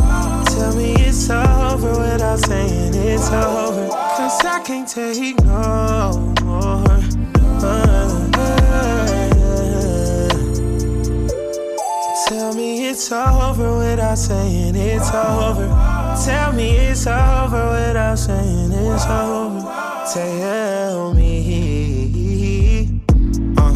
[0.45, 3.88] Tell me it's over without saying it's over.
[3.89, 6.36] Cause I can't take no
[13.07, 15.67] it's over without saying it's over.
[16.25, 19.61] Tell me it's over without saying it's over.
[20.13, 22.99] Tell me.
[23.57, 23.71] Uh,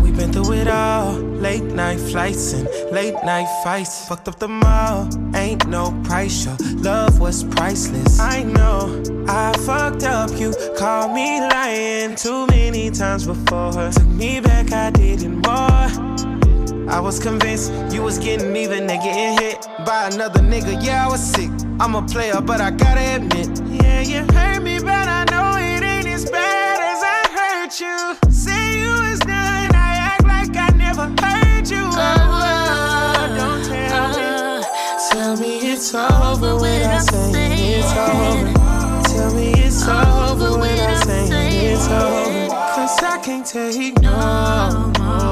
[0.00, 1.14] we've been through it all.
[1.14, 4.06] Late night flights and late night fights.
[4.06, 5.08] Fucked up the mall.
[5.34, 6.44] Ain't no price.
[6.44, 8.20] Your love was priceless.
[8.20, 10.30] I know I fucked up.
[10.38, 13.72] You called me lying too many times before.
[13.90, 16.09] Took me back, I didn't more.
[16.90, 20.84] I was convinced you was getting even and getting hit by another nigga.
[20.84, 21.50] Yeah, I was sick.
[21.78, 23.48] I'm a player, but I gotta admit.
[23.82, 28.32] Yeah, you hurt me, but I know it ain't as bad as I hurt you.
[28.32, 31.78] Say you was done, I act like I never heard you.
[31.80, 34.24] Oh, don't tell me.
[34.24, 35.10] Uh-huh.
[35.12, 37.34] Tell me it's over without saying
[37.78, 38.52] it's over.
[39.04, 42.48] Tell me it's over without saying it's over.
[42.74, 45.29] Cause I can't take no more.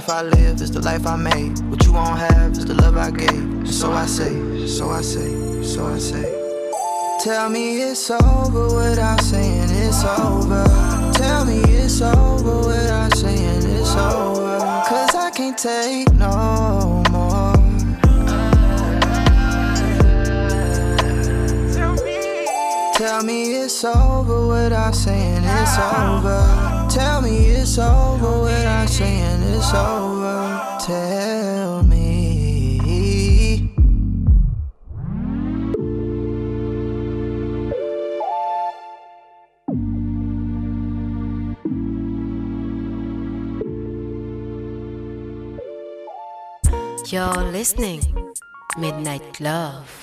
[0.00, 1.58] Life I live is the life I made.
[1.68, 3.68] What you won't have is the love I gave.
[3.68, 6.24] So I say, so I say, so I say.
[7.22, 10.64] Tell me it's over without saying it's over.
[11.12, 14.58] Tell me it's over without saying it's over.
[14.88, 17.52] Cause I can't take no more.
[22.94, 26.59] Tell me it's over without saying it's over.
[26.90, 30.78] Tell me it's over without saying it's over.
[30.80, 32.00] Tell me.
[47.06, 48.02] You're listening
[48.78, 49.99] Midnight Love.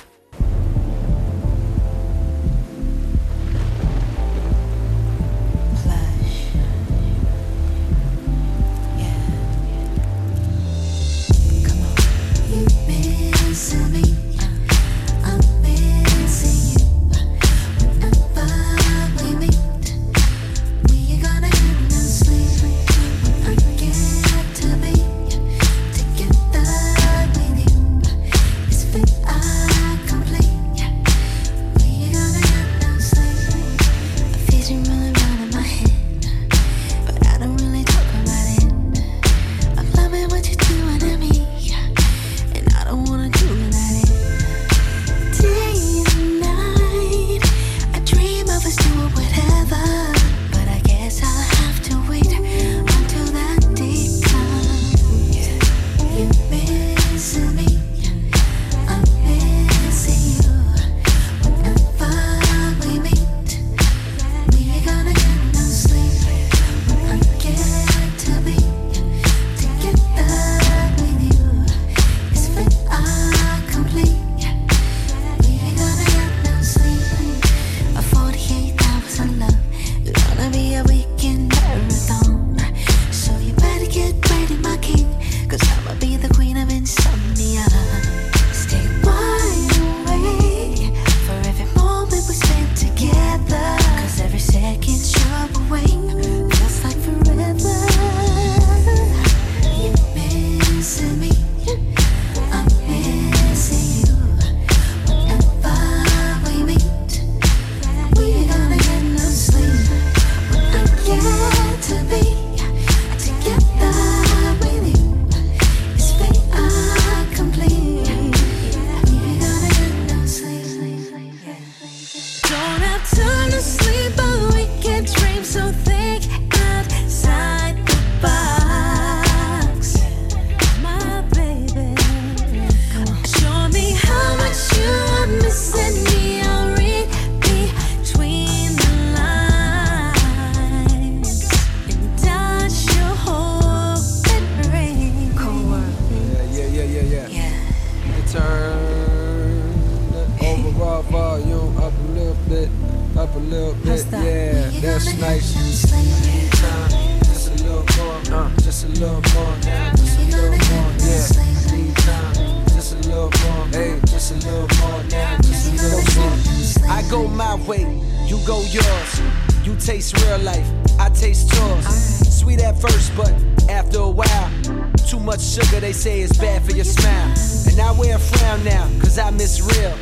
[178.57, 179.95] Wear now, cause I miss real.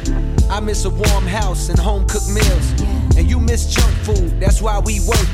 [0.49, 2.82] I miss a warm house and home cooked meals.
[3.18, 5.27] And you miss junk food, that's why we work.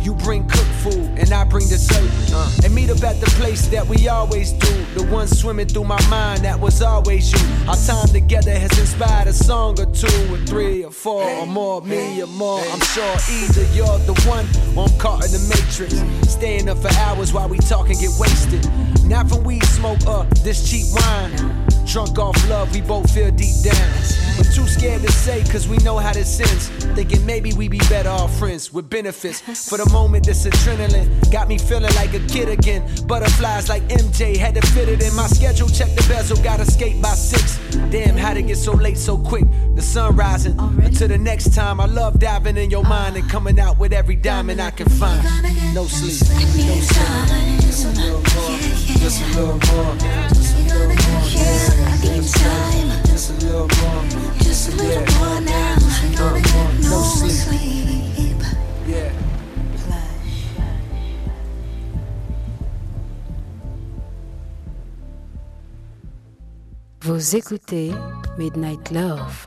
[0.00, 2.08] You bring cooked food, and I bring dessert.
[2.32, 4.84] Uh, and meet up at the place that we always do.
[4.94, 7.68] The one swimming through my mind, that was always you.
[7.68, 11.82] Our time together has inspired a song or two, or three, or four, or more,
[11.82, 12.60] me or more.
[12.60, 16.00] I'm sure either you're the one, or I'm caught in the matrix.
[16.30, 18.64] Staying up for hours while we talk and get wasted.
[19.04, 21.67] Not from weed smoke or this cheap wine.
[21.88, 23.90] Drunk off love, we both feel deep down.
[24.36, 26.68] But too scared to say, cause we know how this ends.
[26.94, 29.40] Thinking maybe we be better off friends with benefits.
[29.68, 32.84] For the moment, this adrenaline got me feeling like a kid again.
[33.06, 35.66] Butterflies like MJ, had to fit it in my schedule.
[35.68, 37.58] Check the bezel, gotta skate by six.
[37.90, 39.46] Damn, how'd it get so late so quick?
[39.74, 40.58] The sun rising.
[40.58, 44.16] Until the next time, I love diving in your mind and coming out with every
[44.16, 45.24] diamond I can find.
[45.74, 47.60] No sleep, no sleep.
[47.60, 48.58] Just a little more,
[48.98, 49.96] just a little more,
[50.28, 51.77] just a little more,
[67.08, 67.90] Vous écoutez
[68.38, 69.46] Midnight Love.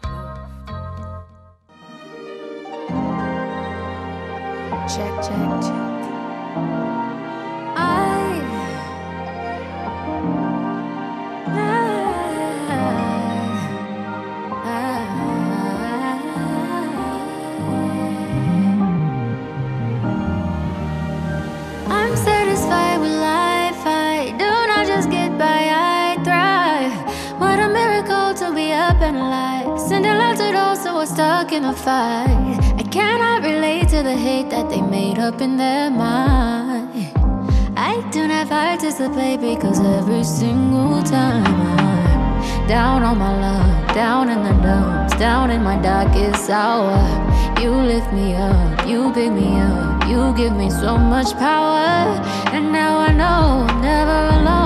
[4.88, 6.90] Check, check, check.
[31.52, 32.57] In a fight.
[32.78, 36.90] I cannot relate to the hate that they made up in their mind.
[37.76, 44.44] I do not participate because every single time I'm down on my luck, down in
[44.44, 46.95] the dumps, down in my darkest hour.
[47.60, 52.15] You lift me up, you pick me up, you give me so much power.
[52.53, 54.60] And now I know I'm never alone.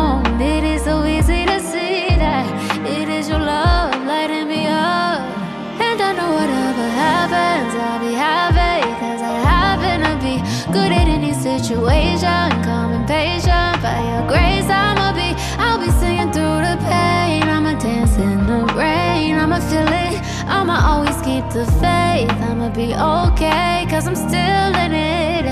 [11.65, 12.49] Situation.
[12.63, 13.81] Calm and patient.
[13.81, 15.33] By your grace, I'ma be.
[15.57, 17.43] I'll be singing through the pain.
[17.55, 19.33] I'ma dance in the rain.
[19.35, 20.15] I'ma feel it.
[20.45, 22.29] I'ma always keep the faith.
[22.49, 23.87] I'ma be okay.
[23.89, 25.45] Cause I'm still in it.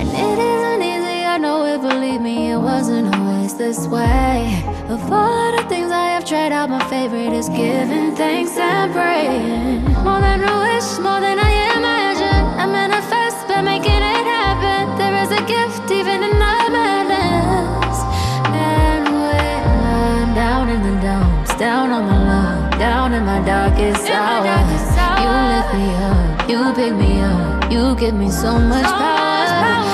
[0.00, 4.64] And it isn't easy, I know it, believe me, it wasn't always this way.
[4.88, 9.84] Of all the things I have tried out, my favorite is giving thanks and praying.
[10.02, 12.44] More than a wish, more than I imagine.
[12.62, 14.13] I manifest by making it
[25.22, 29.14] you lift me up, you pick me up, you give me so much power.
[29.46, 29.93] And now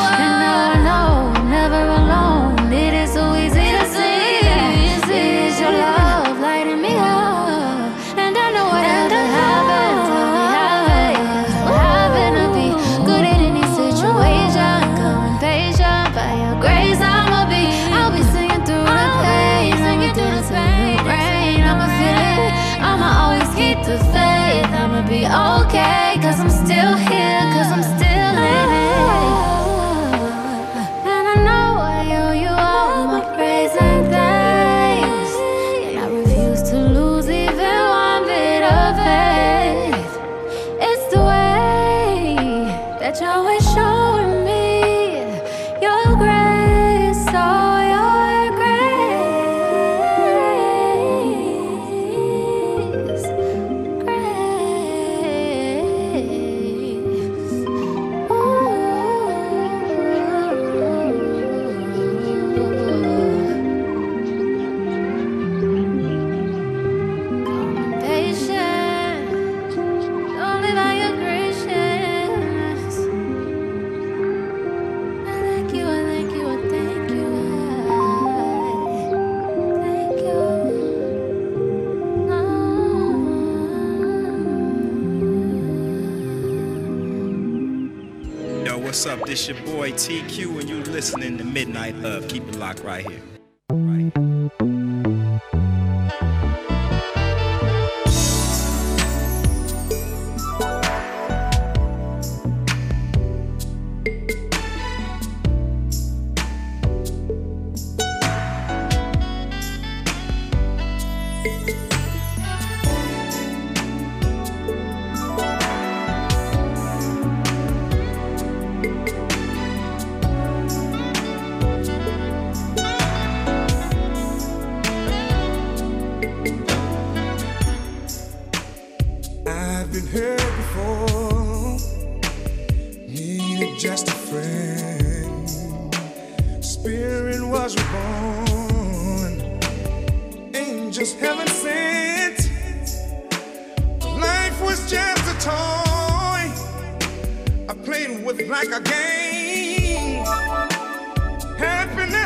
[92.90, 93.19] right here.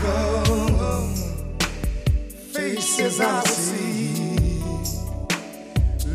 [0.00, 1.06] typical
[2.52, 4.60] faces I see.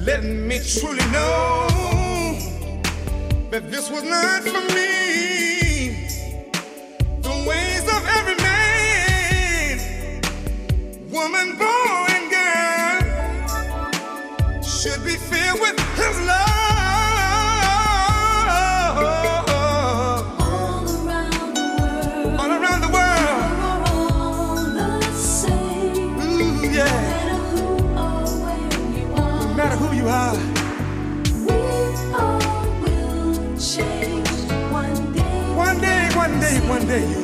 [0.06, 1.68] Let me truly know
[3.52, 6.10] that this was not for me.
[7.22, 9.80] The ways of every man,
[11.10, 13.02] woman, boy, and girl
[14.62, 16.51] should be filled with his love.
[30.02, 30.36] you high.
[32.18, 32.40] All
[32.82, 34.30] will change
[34.72, 35.56] one day.
[35.56, 37.21] One day, one day, one day.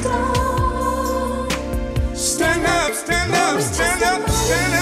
[0.00, 0.14] Stand
[2.66, 4.79] up, stand up, stand up, stand up.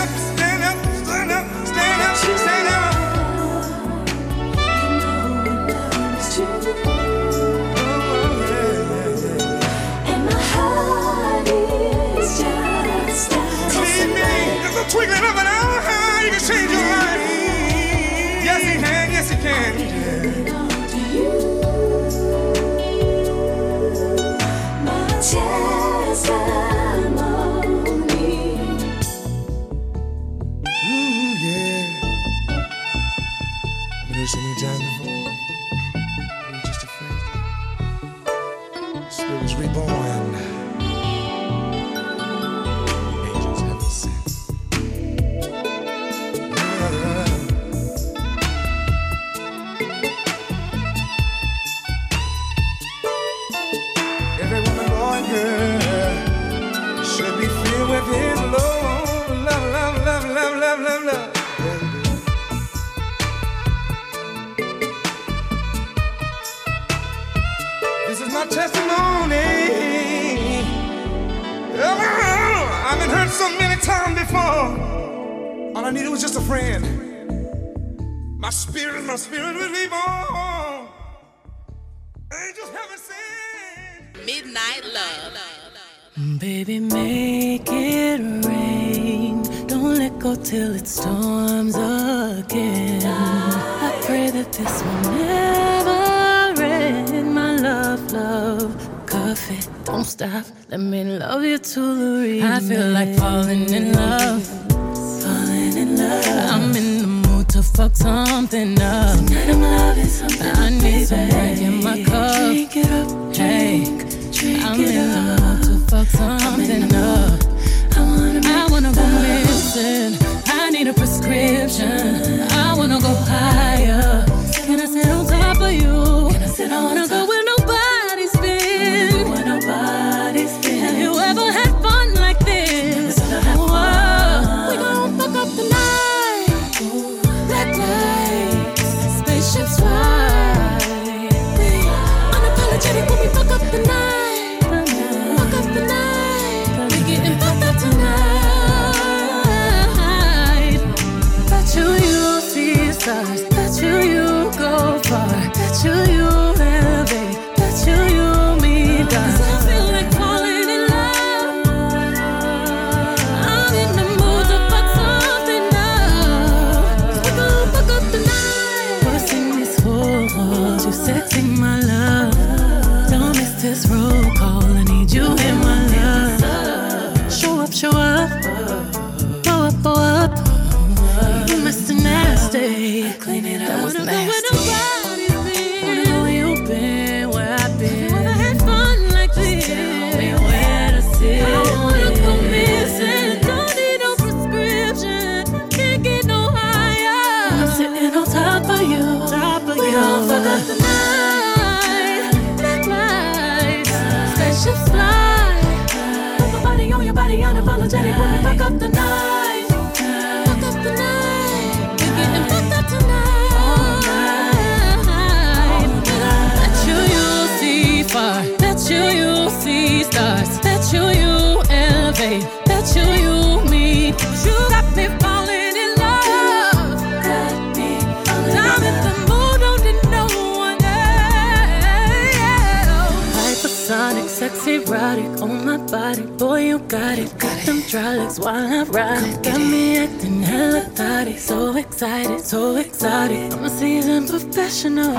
[234.78, 236.22] Erotic on my body.
[236.22, 237.36] Boy, you got it.
[237.38, 239.42] Got them dry legs while I ride it.
[239.42, 241.36] Got me acting hella thotty.
[241.36, 243.52] So excited, so excited.
[243.52, 245.14] I'm a seasoned professional.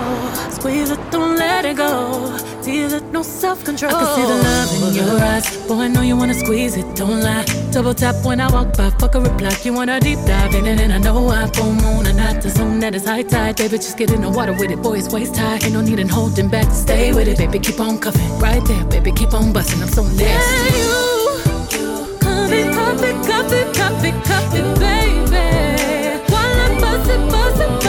[0.51, 2.37] Squeeze it, don't let it go.
[2.63, 3.93] Feel it, no self control.
[3.93, 5.67] I can see the love in your eyes.
[5.67, 7.58] Boy, I know you wanna squeeze it, don't lie.
[7.71, 9.55] Double tap when I walk by, fuck a reply.
[9.63, 12.49] You wanna deep dive in it, and I know I full moon and not the
[12.49, 13.57] zone that is high tide.
[13.57, 15.59] Baby, just get in the water with it, boy, it's waist high.
[15.63, 18.39] Ain't no need in holding back, stay with it, baby, keep on cuffing.
[18.39, 19.81] Right there, baby, keep on busting.
[19.83, 20.25] I'm so nasty.
[20.25, 20.77] Yeah,
[21.77, 22.07] you,
[22.57, 26.31] and cuff it, cuff it, cuff it, cuff it, baby.
[26.33, 27.88] While I bust it, bust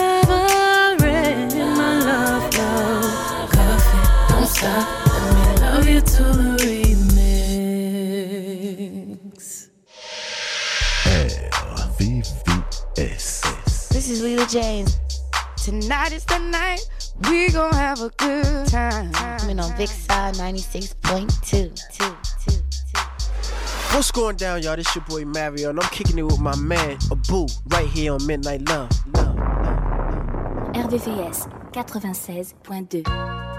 [4.61, 4.87] don't.
[5.07, 8.09] Let me love you to the remix.
[11.97, 13.31] RVVS.
[13.89, 14.99] This is Lila James.
[15.57, 16.81] Tonight is the night.
[17.29, 19.11] We gon' have a good time.
[19.13, 21.71] Coming on Vic Side 96.2.
[23.93, 24.75] What's going down, y'all?
[24.75, 28.25] This your boy Mario, and I'm kicking it with my man Abu right here on
[28.25, 28.89] Midnight Love.
[29.13, 30.89] Love, love, Love.
[30.91, 33.50] RVVS 96.2.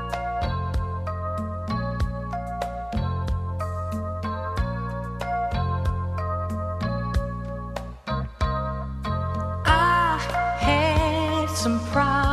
[11.62, 12.31] some problems,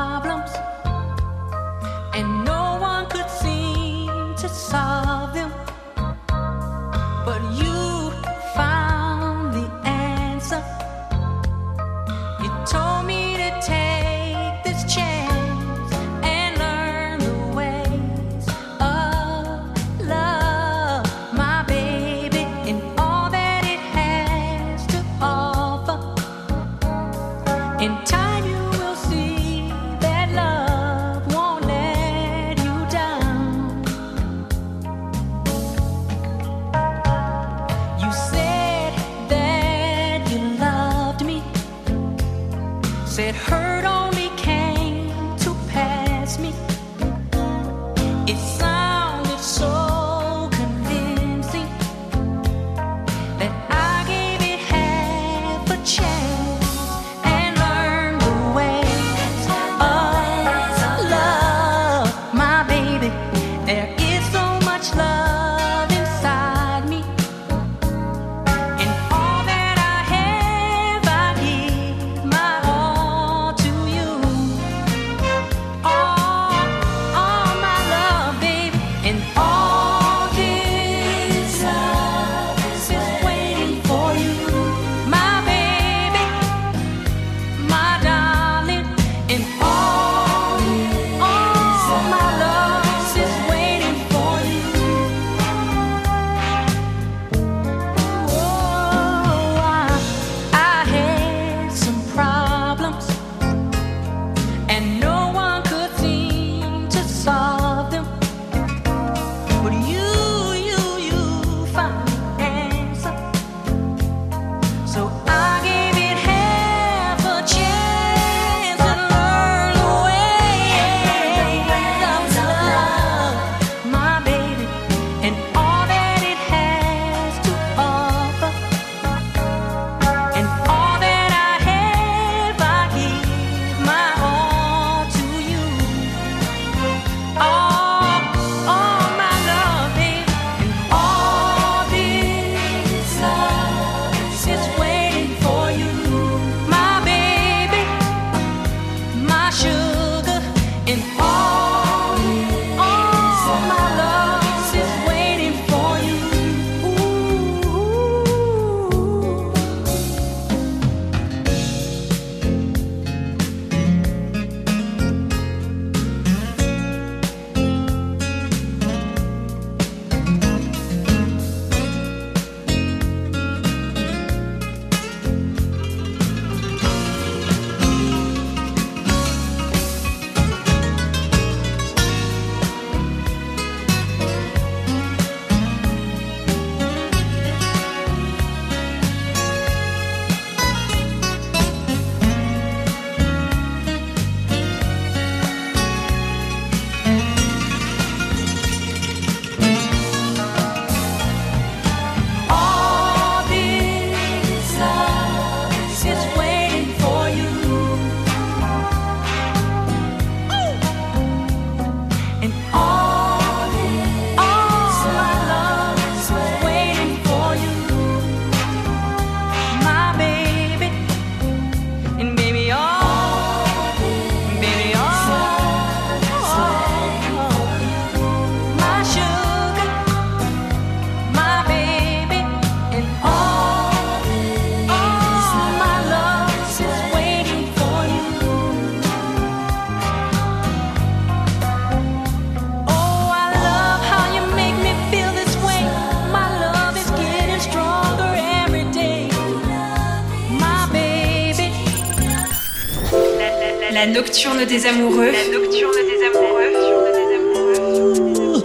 [254.20, 255.32] nocturne des amoureux.
[255.32, 256.72] La nocturne des amoureux.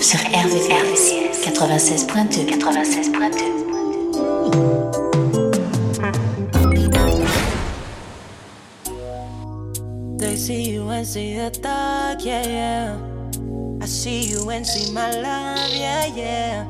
[0.01, 1.03] Sur RVVS
[1.45, 3.65] 96.2 96.2
[10.19, 12.97] They see you and see a thug, yeah, yeah.
[13.81, 16.67] I see you and see my love, yeah, yeah.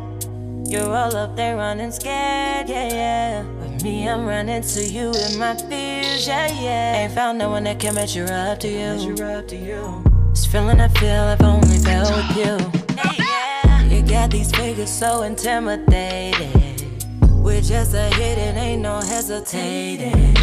[0.66, 3.42] You're all up there running scared, yeah, yeah.
[3.60, 5.83] With me, I'm running to you in my fears,
[6.26, 7.04] yeah, yeah.
[7.04, 9.08] Ain't found no one that can measure up to you.
[9.08, 10.02] Measure up to you.
[10.30, 13.94] This feeling I feel I've only felt with you.
[13.94, 16.52] You got these figures so intimidated.
[17.42, 20.36] With just a hit, it ain't no hesitating.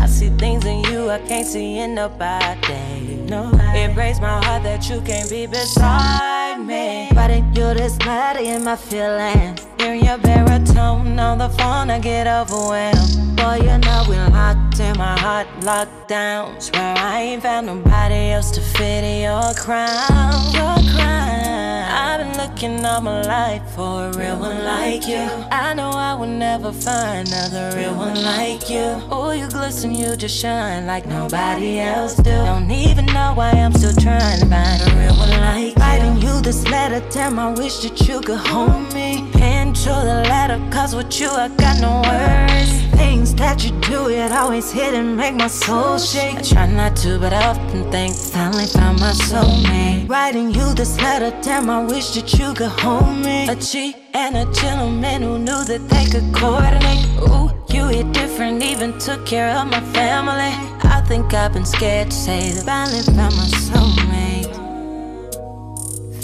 [0.00, 3.16] I see things in you I can't see in nobody.
[3.28, 3.78] Nobody.
[3.78, 7.08] It breaks my heart that you can't be beside me.
[7.12, 9.66] Why didn't you this matter in my feelings?
[9.78, 13.36] Hearing your baritone on the phone, I get overwhelmed.
[13.36, 14.67] Boy, you know we're locked
[14.98, 16.60] my heart locked down.
[16.60, 20.52] Swear I ain't found nobody else to fit your crown.
[20.52, 21.86] Your crown.
[21.88, 25.24] I've been looking all my life for a real one like you.
[25.52, 29.00] I know I will never find another real one like you.
[29.08, 32.30] Oh, you glisten, you just shine like nobody else do.
[32.30, 35.80] Don't even know why I'm still trying to find a real one like you.
[35.80, 39.30] Writing you this letter, damn, I wish that you could hold me.
[39.32, 42.87] Pen to the letter, cause with you I got no words.
[42.98, 46.38] Things that you do, it always hit and make my soul shake.
[46.38, 50.08] I try not to, but I often think, finally found my soulmate.
[50.08, 53.48] Writing you this letter, damn, I wish that you could hold me.
[53.48, 57.06] A cheat and a gentleman who knew that they could coordinate.
[57.28, 60.52] Ooh, you hit different, even took care of my family.
[60.90, 64.52] I think I've been scared to say that finally found my soulmate.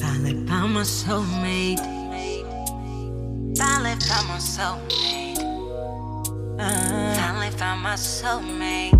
[0.01, 1.82] Finally found my soulmate.
[3.56, 5.34] Finally found my soulmate.
[6.59, 8.93] Uh, finally found my soulmate.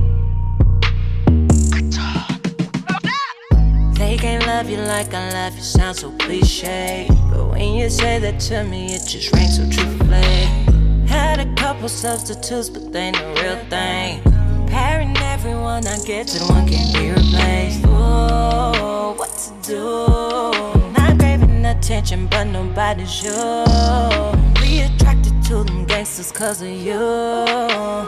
[3.97, 7.07] They can't love you like I love you, sounds so cliche.
[7.31, 11.07] But when you say that to me, it just rings so truthfully.
[11.07, 14.21] Had a couple substitutes, but they ain't the real thing.
[14.23, 17.85] Comparing everyone I get to the one can't be replaced.
[17.87, 20.91] Ooh, what to do?
[20.99, 24.64] Not craving attention, but nobody's you.
[24.75, 26.99] We attracted to them gangsters cause of you.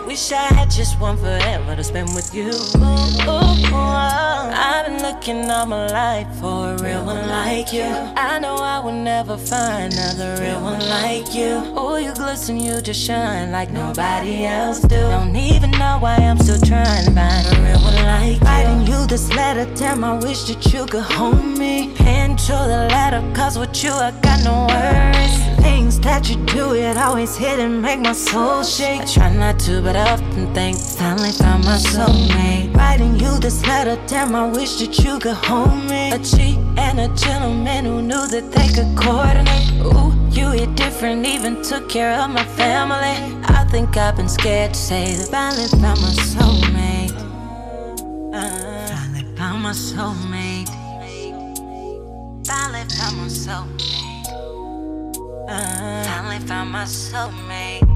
[0.05, 2.51] Wish I had just one forever to spend with you.
[3.23, 7.85] I've been looking all my life for a real one like you.
[7.85, 11.63] I know I will never find another real one like you.
[11.77, 14.97] Oh, you glisten, you just shine like nobody else do.
[14.97, 18.45] Don't even know why I'm still trying to find a real one like you.
[18.45, 21.95] Writing you this letter, damn, I wish that you could hold me.
[21.95, 25.46] Pen to the letter, cause with you I got no words.
[25.67, 29.01] Things that you do, it always hit and make my soul shake.
[29.01, 32.73] I try not to, but I often think, finally found my soulmate.
[32.77, 36.13] Writing you this letter, damn, I wish that you could hold me.
[36.13, 39.69] A cheat and a gentleman who knew that they could coordinate.
[39.91, 43.17] Ooh, you hit different, even took care of my family.
[43.59, 47.17] I think I've been scared to say that finally found my soulmate.
[48.33, 50.71] Uh, finally found my soulmate.
[52.47, 54.06] Finally found my soulmate.
[55.47, 57.96] Finally found my soulmate.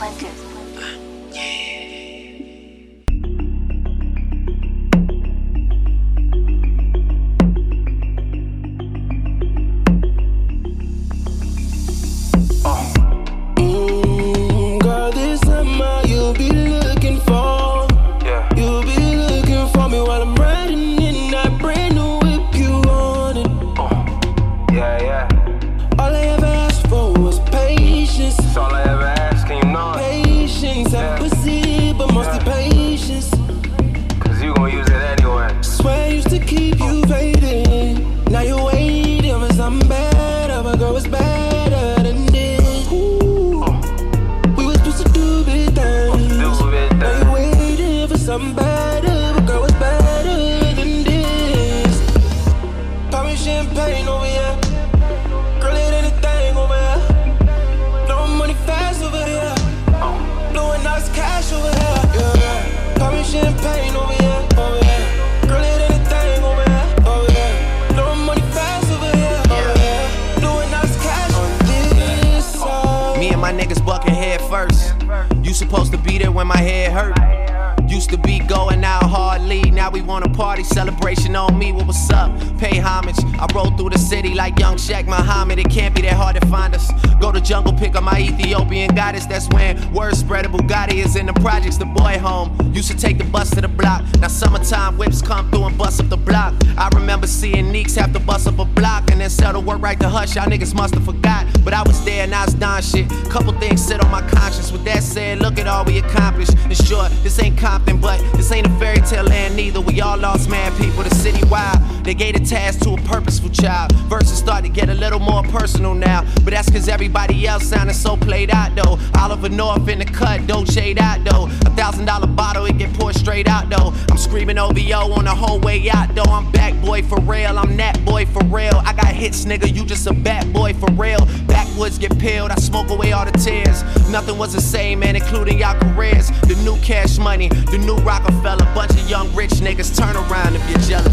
[132.01, 133.83] get peeled, I smoke away all the tears.
[134.09, 136.29] Nothing was the same, man, including y'all careers.
[136.41, 140.69] The new cash money, the new Rockefeller, bunch of young rich niggas turn around if
[140.69, 141.10] you're jealous.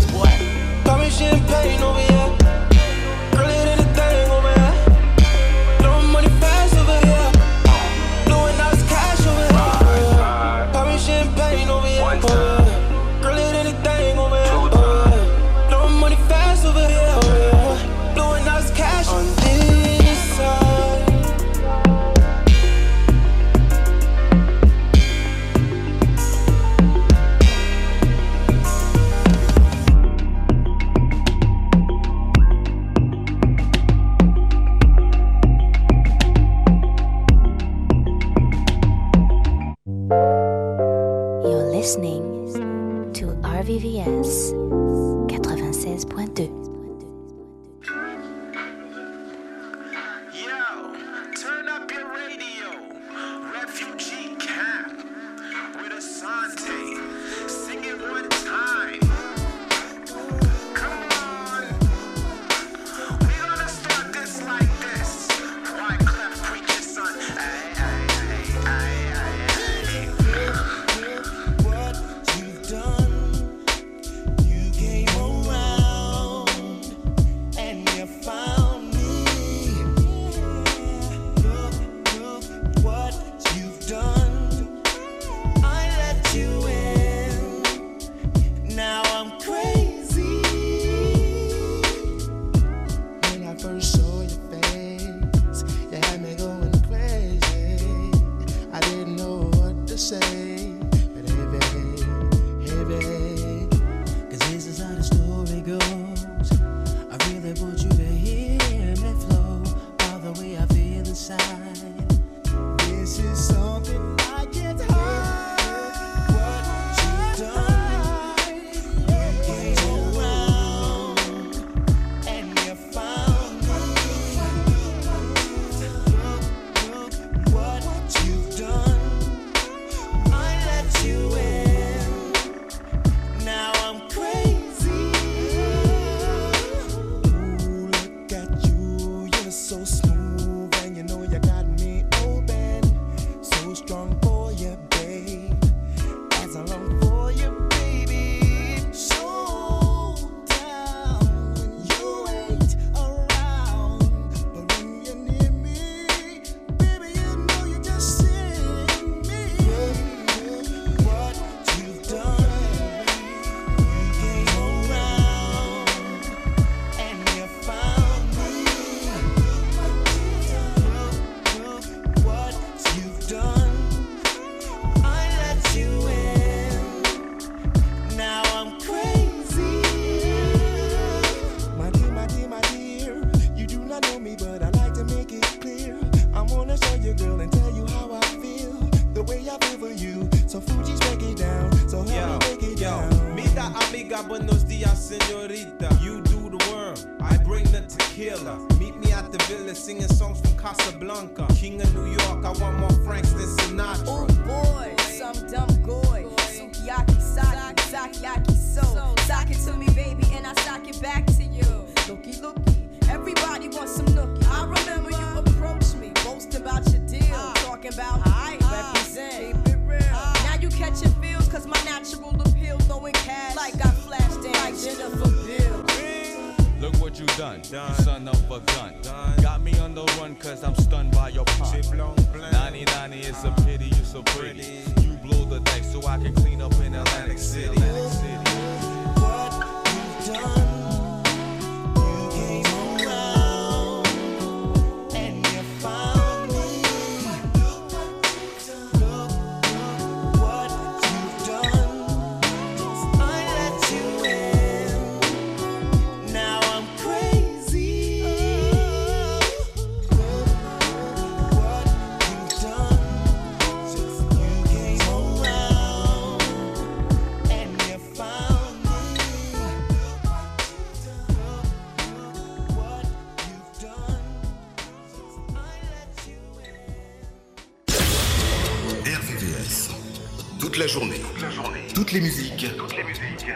[282.09, 282.67] Toutes les musiques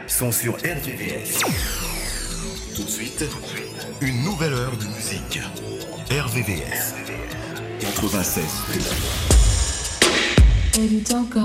[0.07, 1.41] sont sur RVVS.
[2.77, 3.25] Tout de suite,
[4.03, 5.41] une nouvelle heure de musique.
[6.11, 6.93] RVVS
[7.81, 8.45] 96.
[10.75, 11.41] Baby, don't go.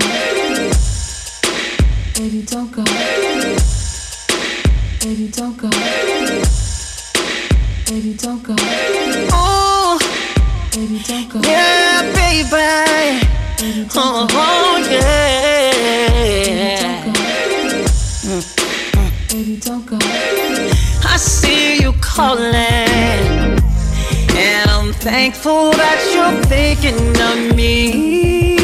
[26.80, 28.56] Thinking of me.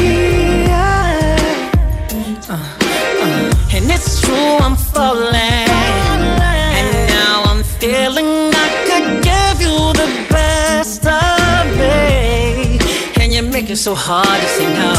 [2.47, 9.77] Uh, uh, and it's true, I'm falling, and now I'm feeling I could give you
[9.93, 12.79] the best of me,
[13.21, 14.94] and you make it so hard to say no.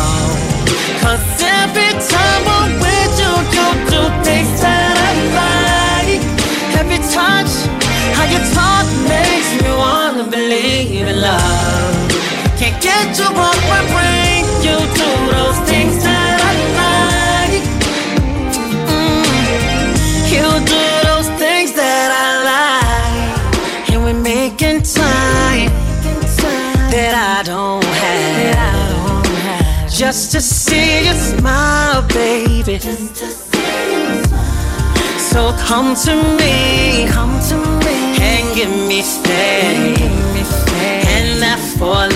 [27.36, 27.84] That I don't
[29.34, 29.90] have.
[29.90, 32.78] Just to see you smile, baby.
[35.18, 39.94] So come to me, come to me, and give me stay,
[41.14, 42.08] and that four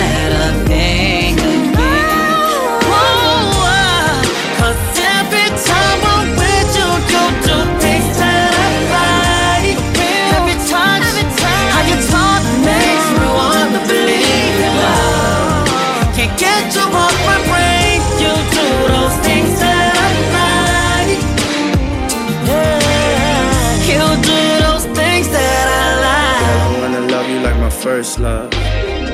[27.81, 28.51] first love.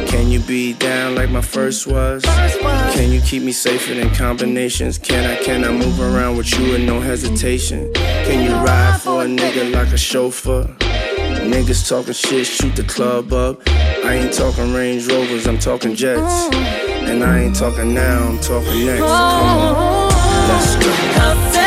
[0.07, 2.21] Can you be down like my first was?
[2.25, 4.97] Can you keep me safer than combinations?
[4.97, 7.93] Can I, can I move around with you with no hesitation?
[7.93, 10.65] Can you ride for a nigga like a chauffeur?
[11.47, 13.61] Niggas talking shit, shoot the club up.
[13.69, 16.49] I ain't talking Range Rovers, I'm talking jets.
[16.49, 17.09] Mm.
[17.09, 18.99] And I ain't talking now, I'm talking next.
[18.99, 20.47] Come on, oh.
[20.49, 21.66] let's go.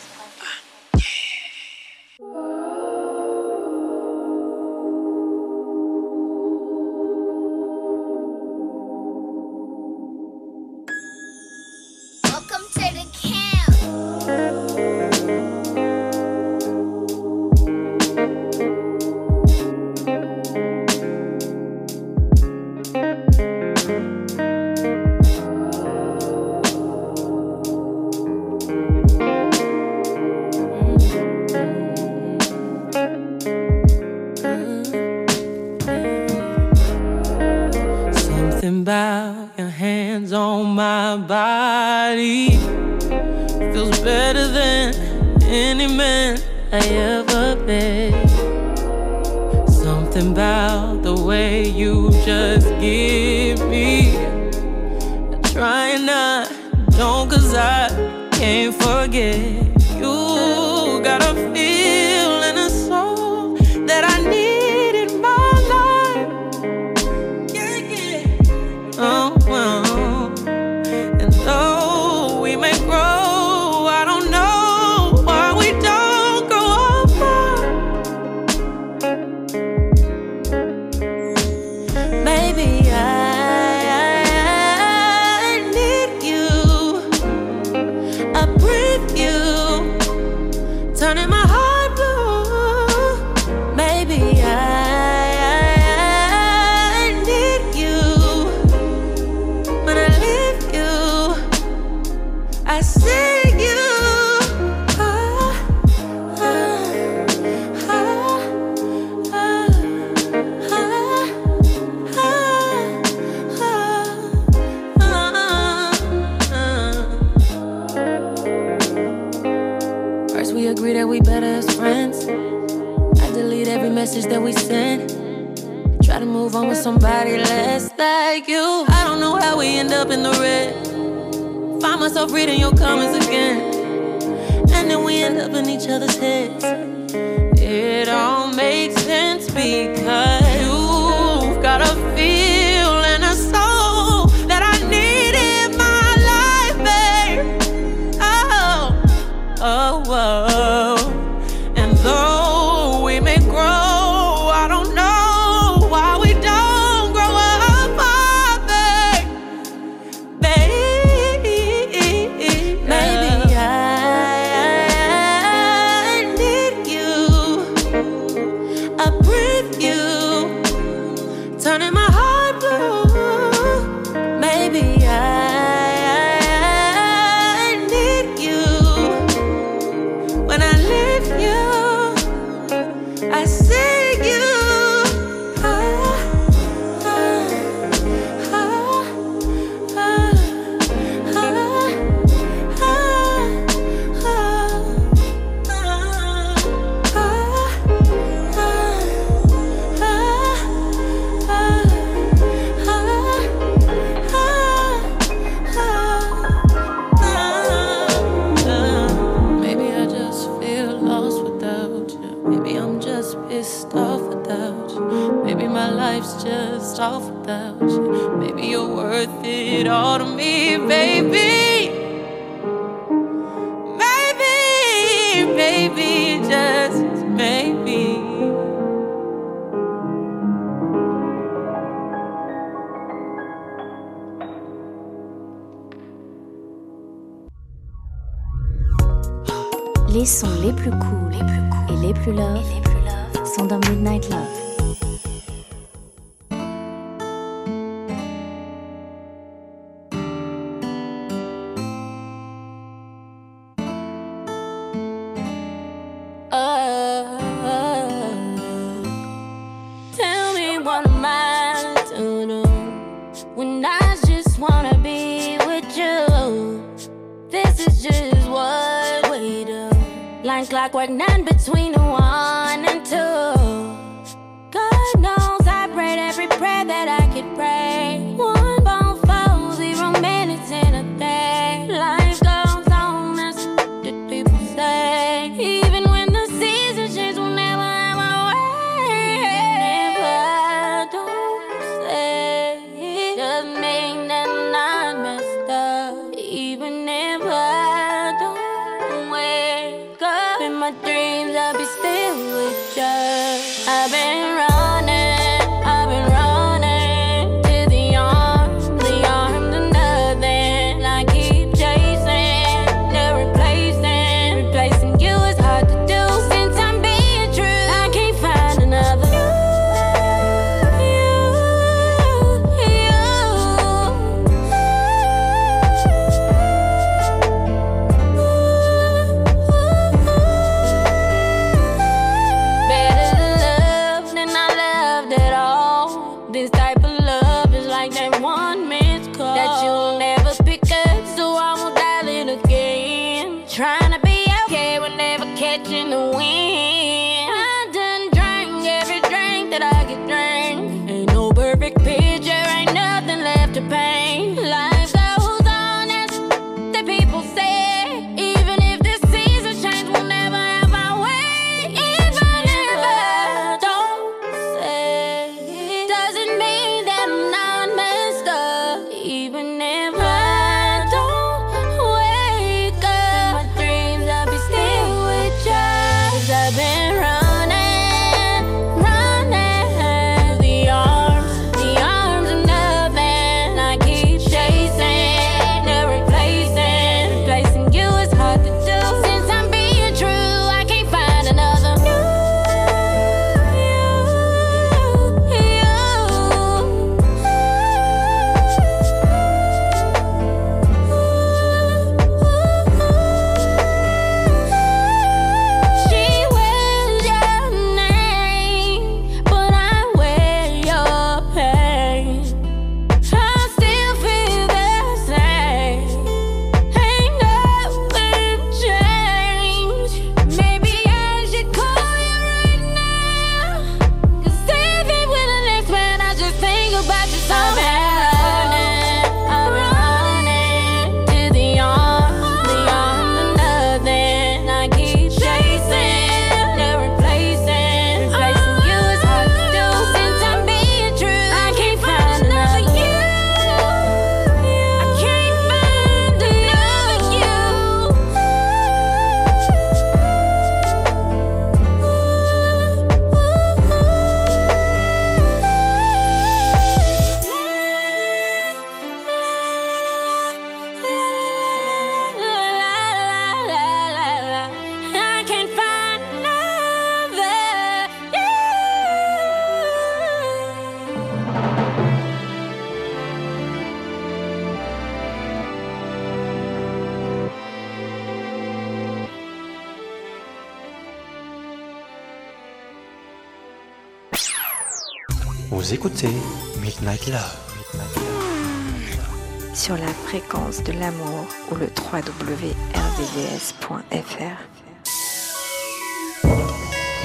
[494.51, 494.61] www.rvvs.fr.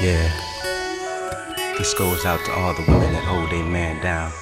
[0.03, 0.31] Yeah.
[1.79, 4.33] This goes out to all the women that hold a man down.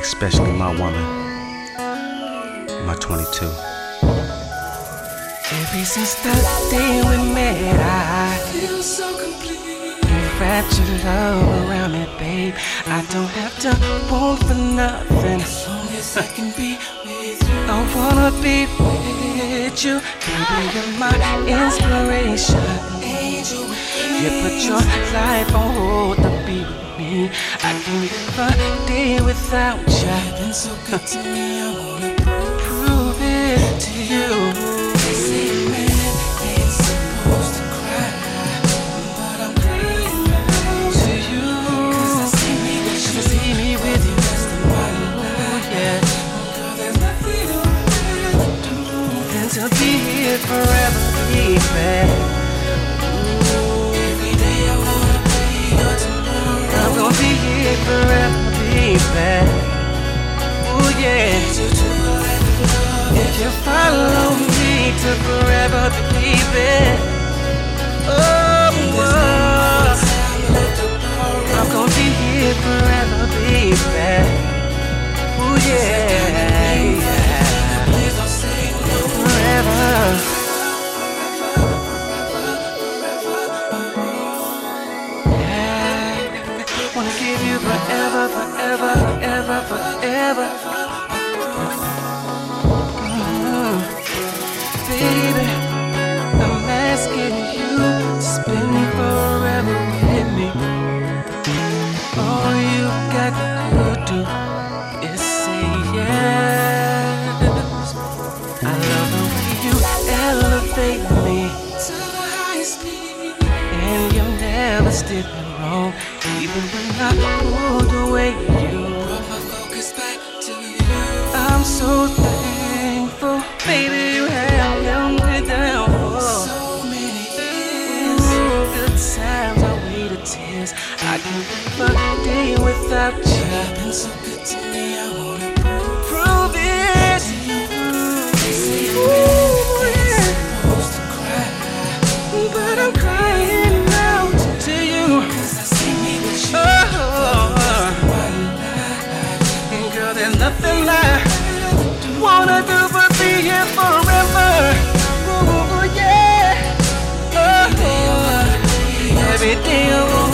[0.00, 1.02] Especially my woman.
[2.86, 3.46] My 22.
[5.54, 6.32] Ever since the
[6.70, 9.60] day we met, I feel so complete.
[10.02, 12.54] You wrapped your love around me, babe.
[12.86, 13.68] I don't have to
[14.10, 15.40] want for nothing.
[15.40, 17.54] As long as I can be with you.
[17.68, 19.01] I wanna be with you.
[19.32, 21.14] Baby, you're my
[21.48, 22.60] inspiration.
[23.02, 23.64] Angel,
[24.20, 24.82] you put your
[25.14, 27.30] life on hold to be with me.
[27.62, 29.86] I can't live a day without you.
[29.86, 32.14] You've been so good to me, I wanna
[32.60, 34.41] prove it to you.
[51.74, 52.10] Baby.
[54.08, 55.44] Every day I wanna be
[55.80, 56.82] your tomorrow.
[56.82, 59.32] I'm gonna be here forever, baby.
[60.72, 61.40] Oh yeah.
[63.22, 64.28] If you follow
[64.58, 64.72] me
[65.02, 65.84] to forever.
[68.08, 68.22] Oh.
[71.58, 73.20] I'm gonna be here forever.
[75.38, 77.84] Oh yeah, yeah.
[79.14, 80.31] Forever.
[88.12, 90.61] Forever, forever, forever, forever.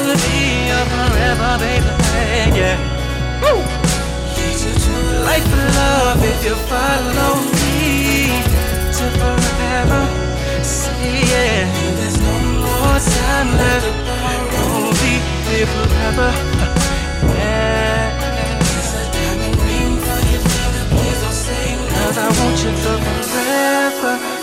[0.08, 1.92] Wanna be here forever, baby.
[2.56, 2.80] Yeah.
[3.42, 3.60] Woo.
[5.28, 8.40] Life of love if you follow me
[8.96, 10.02] to forever.
[10.64, 11.68] Say yeah.
[11.98, 13.84] There's no more time left.
[14.96, 15.12] Be
[15.50, 16.30] here forever.
[17.36, 18.08] Yeah.
[20.32, 20.42] Your.
[21.92, 24.37] Cause I want you forever, forever.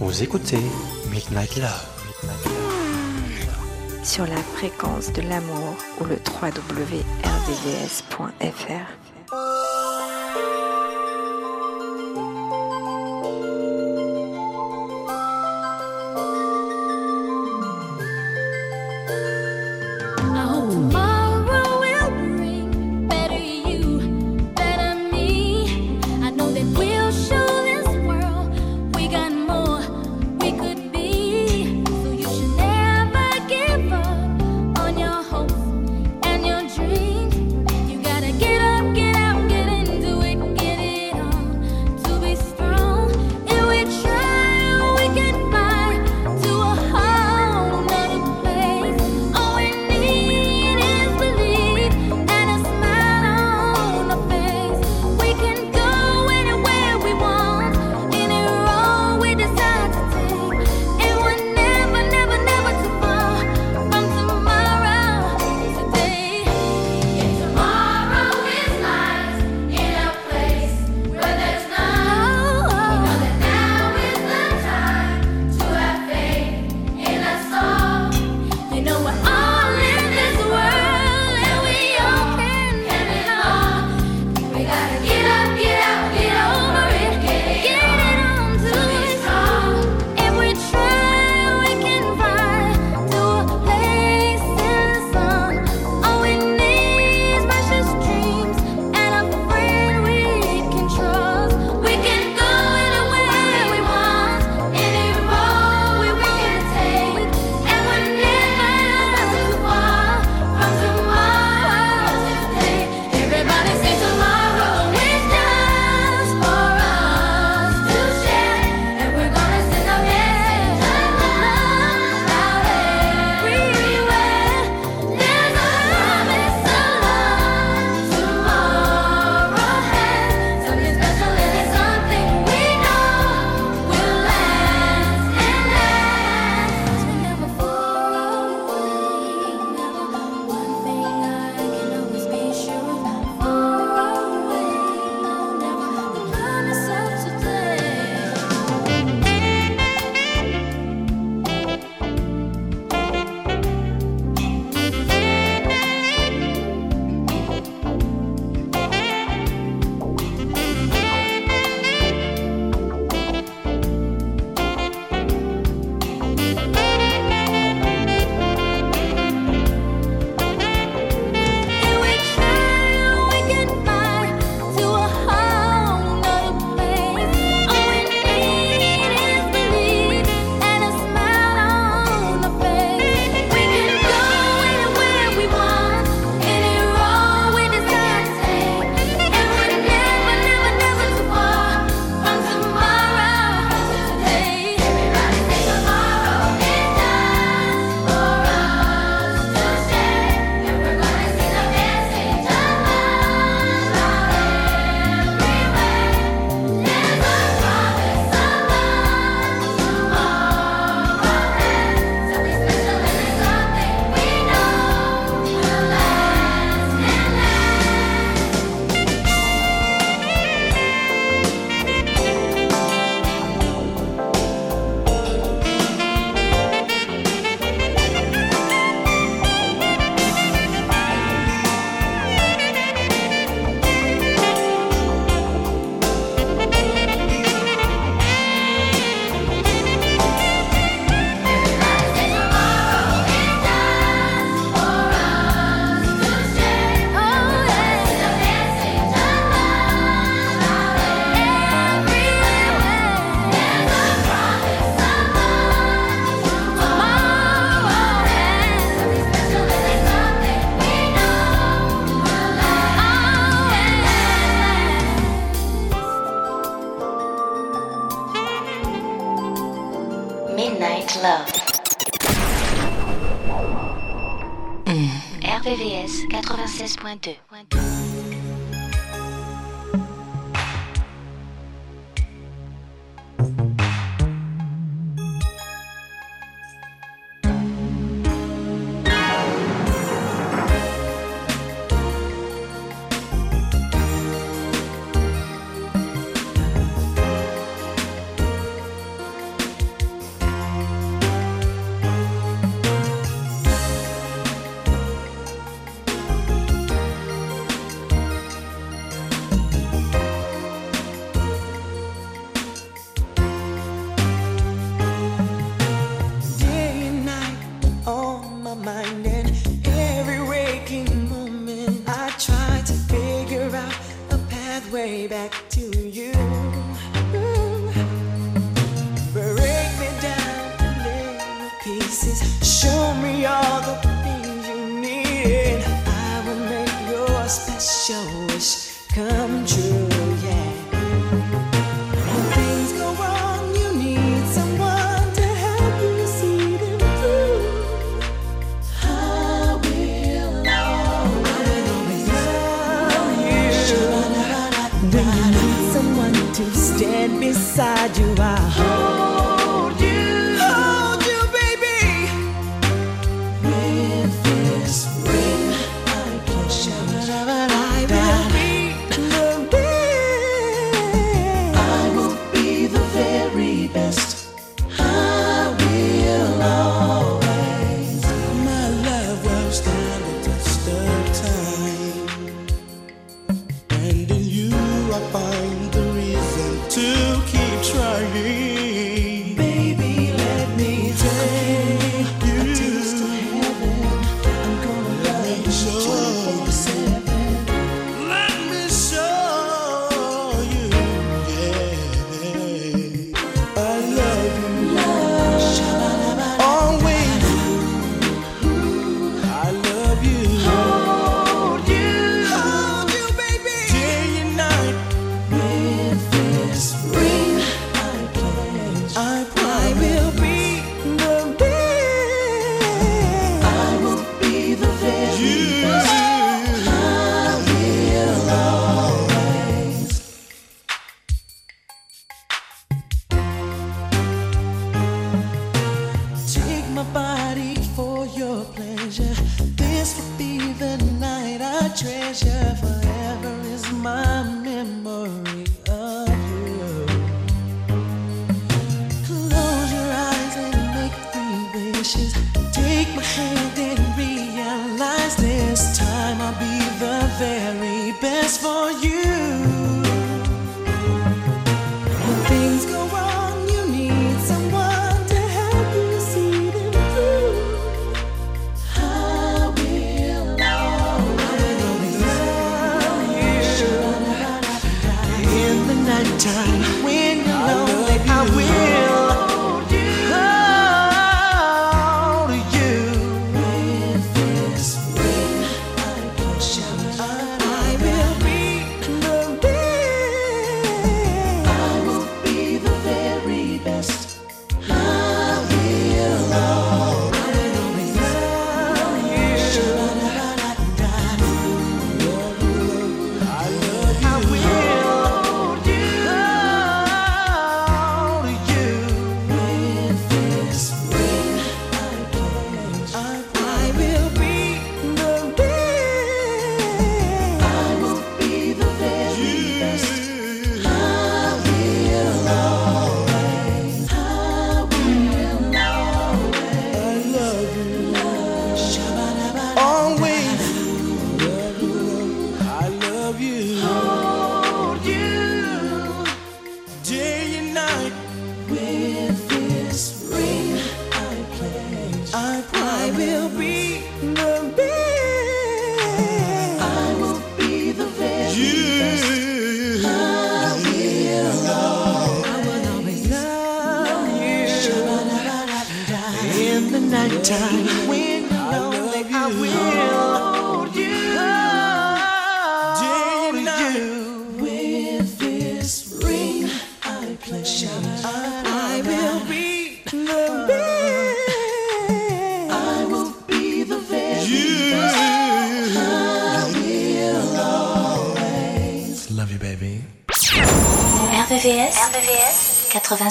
[0.00, 0.58] Vous écoutez
[1.12, 1.97] Midnight Love.
[4.18, 7.08] Sur la fréquence de l'amour ou le www.rdvs.fr.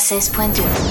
[0.07, 0.86] 96.2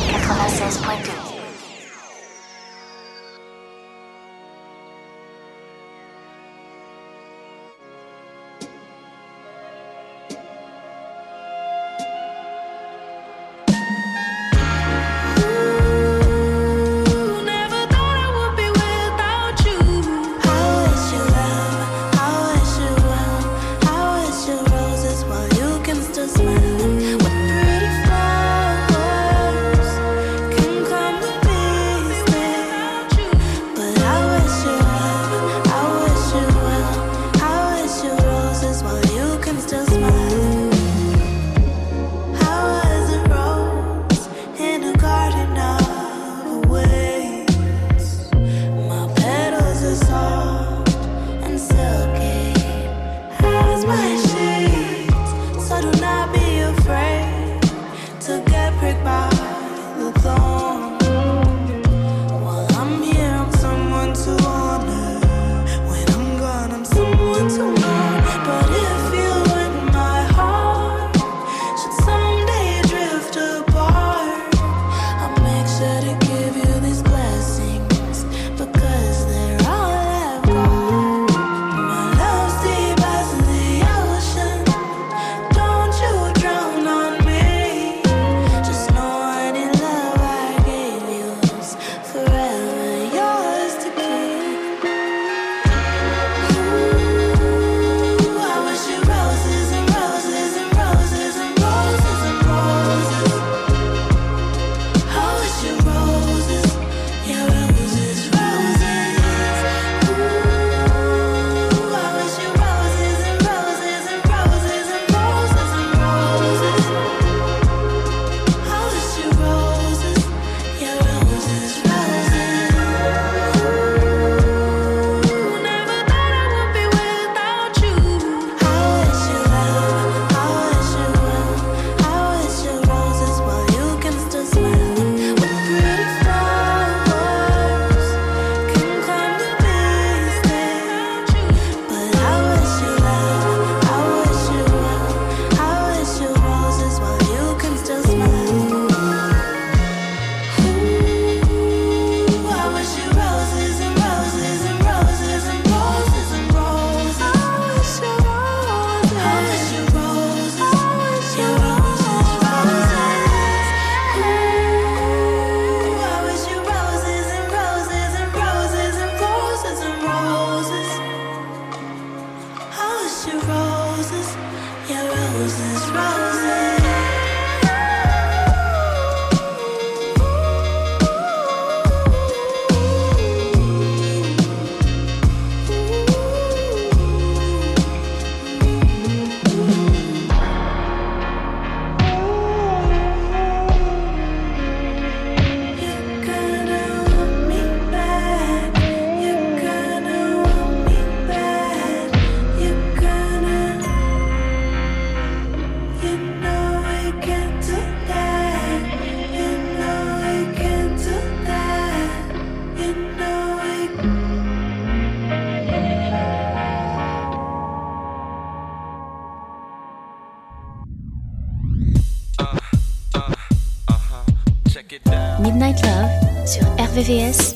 [227.06, 227.55] rvvs.fr.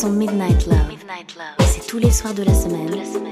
[0.00, 0.88] son Midnight Love.
[0.88, 1.66] Midnight Love.
[1.66, 3.29] C'est tous les soirs de la semaine, de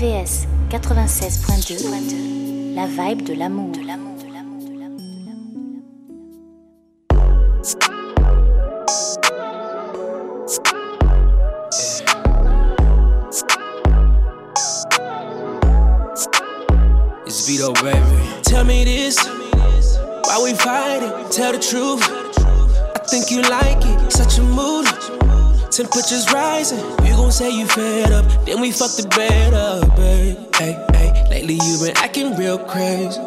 [0.00, 3.70] RVVS 96.2, la vibe de l'amour.
[17.26, 18.00] It's Vito, baby.
[18.42, 19.18] Tell me this,
[20.24, 21.12] why we fighting?
[21.30, 22.02] Tell the truth.
[22.96, 24.86] I think you like it, such a mood.
[25.70, 28.09] Temperatures rising, you gon' say you up,
[28.50, 30.36] then we fuck the bed up, babe.
[30.56, 33.20] Hey, hey, lately you been acting real crazy.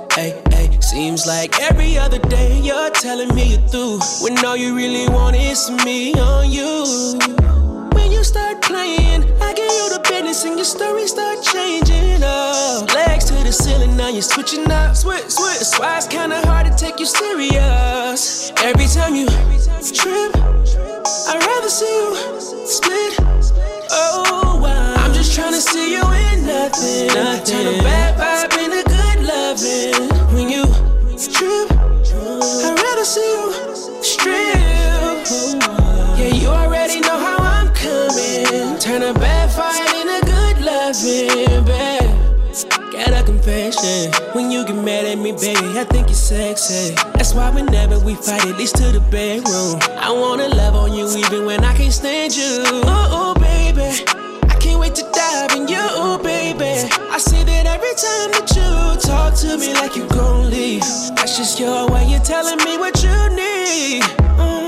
[43.84, 44.34] Confession.
[44.34, 46.96] When you get mad at me, baby, I think you're sexy.
[47.14, 49.80] That's why whenever we fight, at least to the bedroom.
[49.98, 52.64] I wanna love on you even when I can't stand you.
[52.86, 54.04] Oh, oh baby.
[54.50, 56.90] I can't wait to dive in you, baby.
[57.12, 60.82] I see that every time that you talk to me like you gon' leave.
[61.16, 64.04] That's just your way of telling me what you need.
[64.40, 64.63] Mm,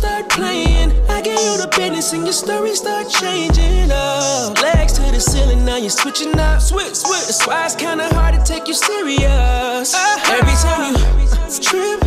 [0.00, 4.56] start playing, I get you the business and your story start changing up.
[4.62, 6.62] Legs to the ceiling, now you're switching up.
[6.62, 7.26] Switch, switch.
[7.28, 9.92] That's why it's kinda hard to take you serious.
[9.92, 10.38] Uh-huh.
[10.38, 11.28] Every time you
[11.68, 12.00] trip,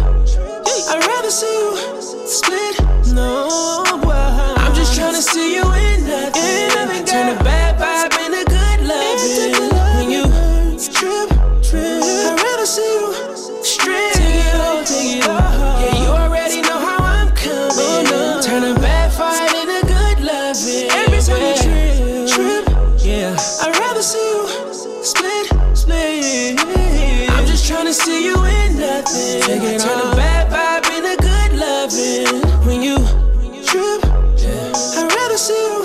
[0.89, 2.75] I'd rather see you split.
[3.13, 3.29] No,
[4.63, 5.72] I'm just tryna see you
[27.93, 29.41] See you in nothing.
[29.77, 32.41] Turn a bad vibe into good loving.
[32.65, 32.97] When you
[33.63, 34.03] trip,
[34.97, 35.82] I'd rather see you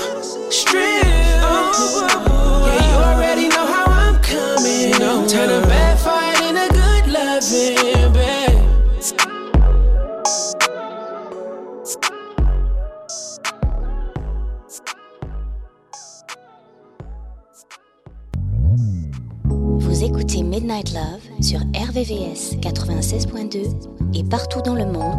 [20.29, 23.75] écoutez Midnight Love sur RVVS 96.2
[24.15, 25.19] et partout dans le monde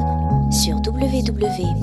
[0.52, 1.80] sur www.rvvs.fr.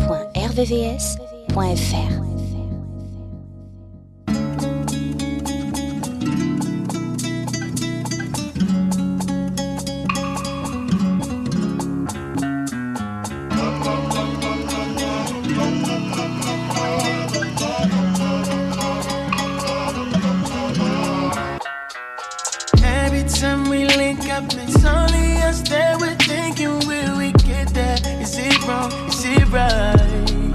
[24.44, 27.96] it's only us that we're thinking, will we get there?
[28.20, 28.92] Is it wrong?
[29.08, 30.52] Is it right?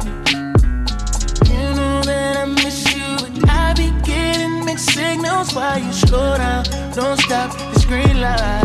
[1.50, 6.38] You know that I miss you, but I be getting mixed signals while you slow
[6.38, 6.64] down.
[6.94, 8.62] Don't stop this green light.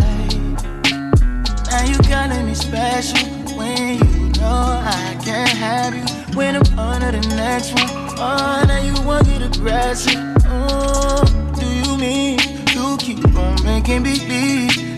[1.70, 6.04] Now you calling me special when you know I can't have you.
[6.36, 7.88] When I'm under the next one,
[8.18, 10.20] oh, now you want to get aggressive.
[10.44, 11.24] Oh,
[11.58, 12.38] do you mean
[12.74, 14.02] you keep on making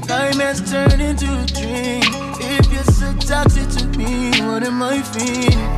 [0.09, 2.03] believe nightmares turn into a dream?
[2.41, 5.69] If you're so toxic to me, what am I feeling?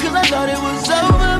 [0.00, 1.34] Cause I thought it was over.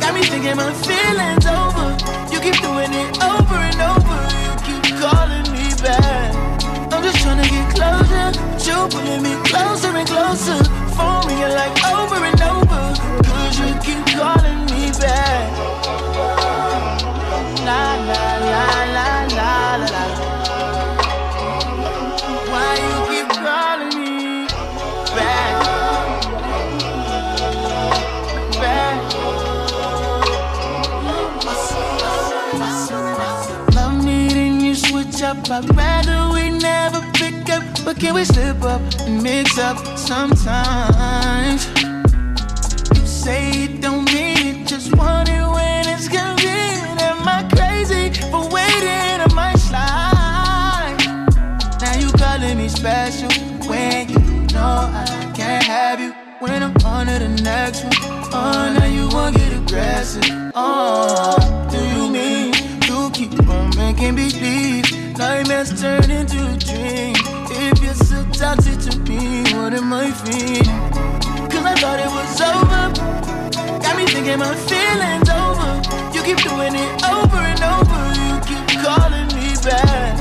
[0.00, 1.92] Got me thinking my feelings over.
[2.32, 4.18] You keep doing it over and over.
[4.40, 6.32] You keep calling me back.
[6.92, 8.32] I'm just trying to get closer.
[8.32, 10.58] But you're pulling me closer and closer.
[10.96, 12.82] Phone ringing like over and over.
[13.28, 15.52] Cause you keep calling me back.
[17.66, 18.25] La la
[35.48, 37.62] I'd rather we never pick up.
[37.84, 41.68] But can we slip up and mix up sometimes?
[42.94, 47.00] You say it don't mean it, just want it when it's convenient.
[47.00, 49.20] Am I crazy for waiting?
[49.22, 50.96] Am I slide?
[51.80, 53.30] Now you calling me special
[53.68, 54.18] when you
[54.52, 56.12] know I can't have you.
[56.40, 57.92] When I'm on to the next one,
[58.32, 60.24] oh, now you won't get aggressive.
[60.56, 62.52] Oh, do you mean
[62.88, 64.85] you keep on can't believe
[65.36, 67.14] nightmares turn into a dream.
[67.50, 70.80] If you're so toxic to me, what am I feeling?
[71.50, 72.84] Cause I thought it was over.
[73.82, 75.70] Got me thinking my feelings over.
[76.14, 78.00] You keep doing it over and over.
[78.24, 80.16] You keep calling me back.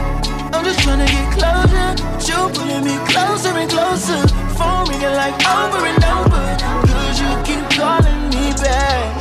[0.53, 1.87] I'm just trying to get closer.
[2.11, 4.19] But you pulling me closer and closer.
[4.57, 6.45] Phone ringing like over and over.
[6.91, 9.15] Cause you keep calling me back.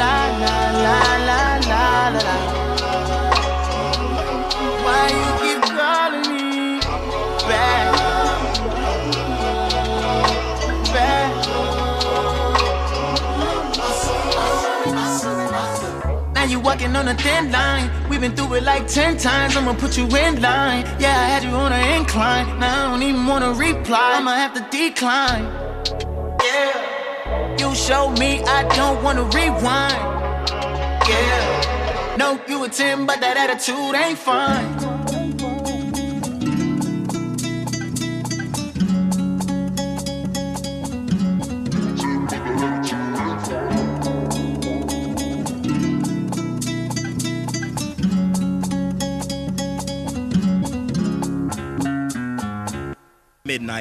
[0.00, 0.98] La la la
[1.28, 2.63] la la la
[16.44, 17.90] Now you walking on a thin line.
[18.10, 19.56] We've been through it like ten times.
[19.56, 20.84] I'ma put you in line.
[21.00, 22.58] Yeah, I had you on an incline.
[22.58, 24.16] Now I don't even wanna reply.
[24.18, 25.44] I'ma have to decline.
[26.44, 27.56] Yeah.
[27.58, 29.94] You showed me I don't wanna rewind.
[31.08, 32.16] Yeah.
[32.18, 34.93] No, you a 10, but that attitude ain't fine.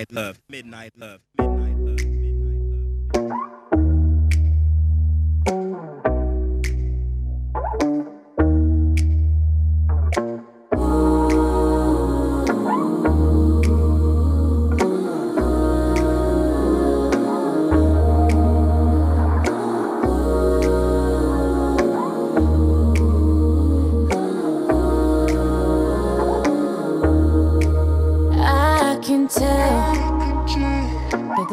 [0.09, 0.41] Midnight love.
[0.49, 1.42] Midnight love.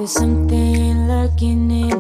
[0.00, 1.99] There's something lurking in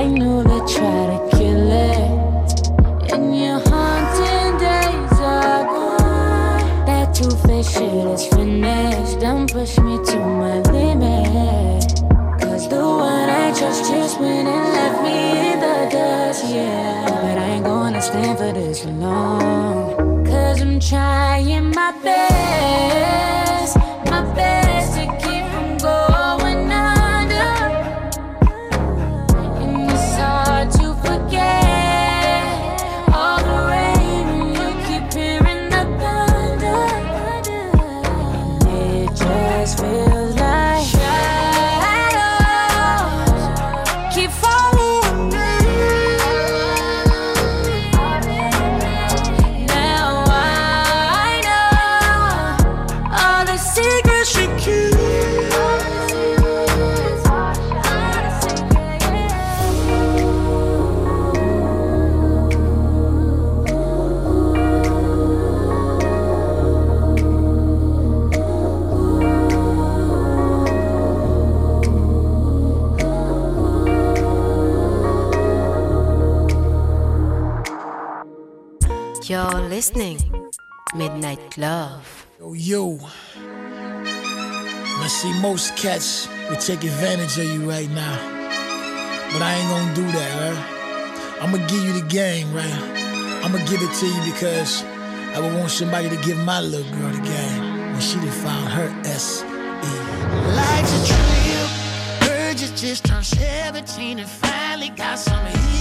[0.00, 0.39] I knew
[79.80, 80.20] listening.
[80.94, 82.26] Midnight Love.
[82.38, 82.98] Yo, yo.
[85.04, 88.16] I see most cats will take advantage of you right now.
[89.32, 91.40] But I ain't gonna do that, right?
[91.40, 92.80] I'm gonna give you the game, right?
[93.42, 94.84] I'm gonna give it to you because
[95.34, 98.68] I would want somebody to give my little girl the game when she done found
[98.76, 99.92] her S E.
[100.60, 101.68] Life's a trip.
[102.28, 105.79] Heard you just turned 17 and finally got some hips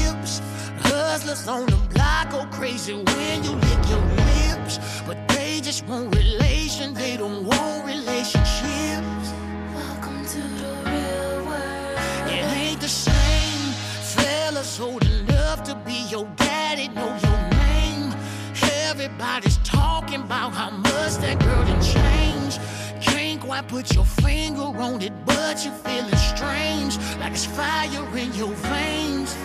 [1.09, 4.77] hustlers on the block go crazy when you lick your lips.
[5.07, 9.25] But they just want relation, they don't want relationships.
[9.73, 11.97] Welcome to the real world.
[12.35, 13.73] It ain't the same.
[14.13, 18.13] Fellas old enough to be your daddy, know your name.
[18.89, 22.59] Everybody's talking about how much that girl done changed.
[23.01, 26.99] Can't quite put your finger on it, but you're feeling strange.
[27.19, 29.35] Like it's fire in your veins.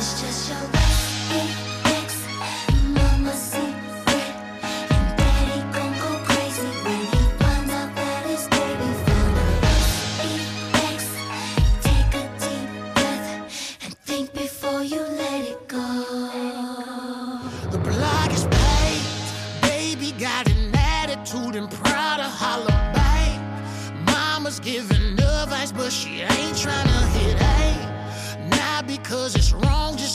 [0.00, 1.77] It's just your way.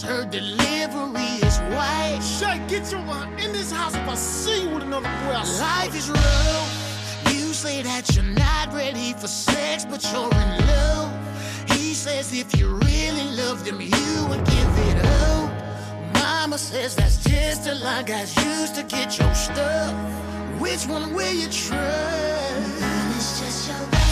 [0.03, 2.19] Her delivery is white.
[2.21, 5.31] Shay, get your mind in this house if I see you with another boy.
[5.31, 7.31] Life is rough.
[7.31, 11.09] You say that you're not ready for sex, but you're in love.
[11.69, 15.51] He says if you really loved him, you would give it up.
[16.15, 19.93] Mama says that's just a line guys used to get your stuff.
[20.59, 22.83] Which one will you trust?
[23.15, 24.02] It's just your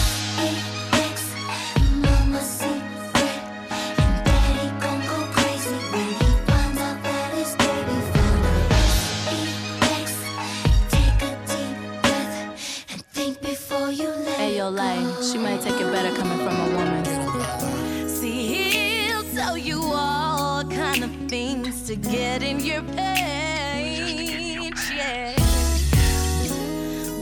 [14.62, 15.02] Olay.
[15.28, 18.08] She might take it better coming from a woman.
[18.08, 24.80] See, he'll tell you all kind of things to get in your page.
[24.94, 25.34] Yeah.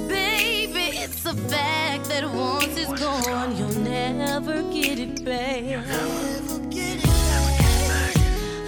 [0.06, 5.86] Baby, it's a fact that once it's gone, you'll never get it back.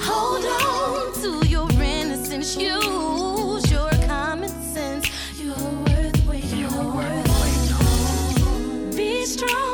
[0.00, 3.21] Hold on to your innocence, you.
[9.32, 9.71] strong.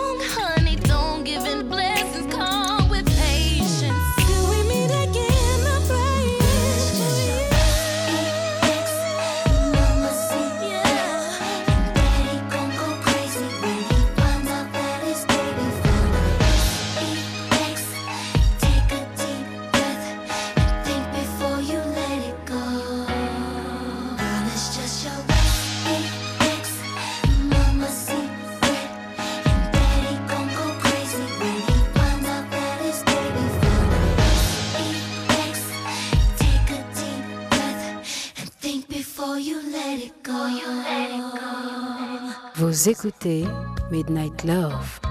[42.78, 43.44] Vous écoutez
[43.90, 45.07] Midnight Love.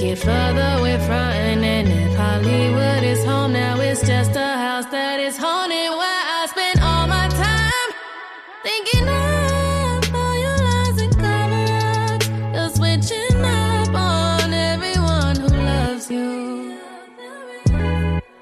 [0.00, 1.86] get further, we're frightening.
[1.86, 5.90] If Hollywood is home now, it's just a house that is haunted.
[5.90, 7.90] Where I spend all my time
[8.62, 11.66] thinking up all your lies and cover
[12.14, 12.28] ups.
[12.54, 16.78] You're switching up on everyone who loves you.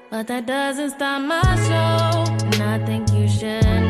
[0.09, 3.88] But that doesn't stop my show, and I think you should.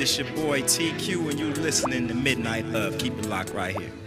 [0.00, 2.96] This your boy TQ, and you listening to Midnight Love.
[2.96, 3.99] Keep it locked right here.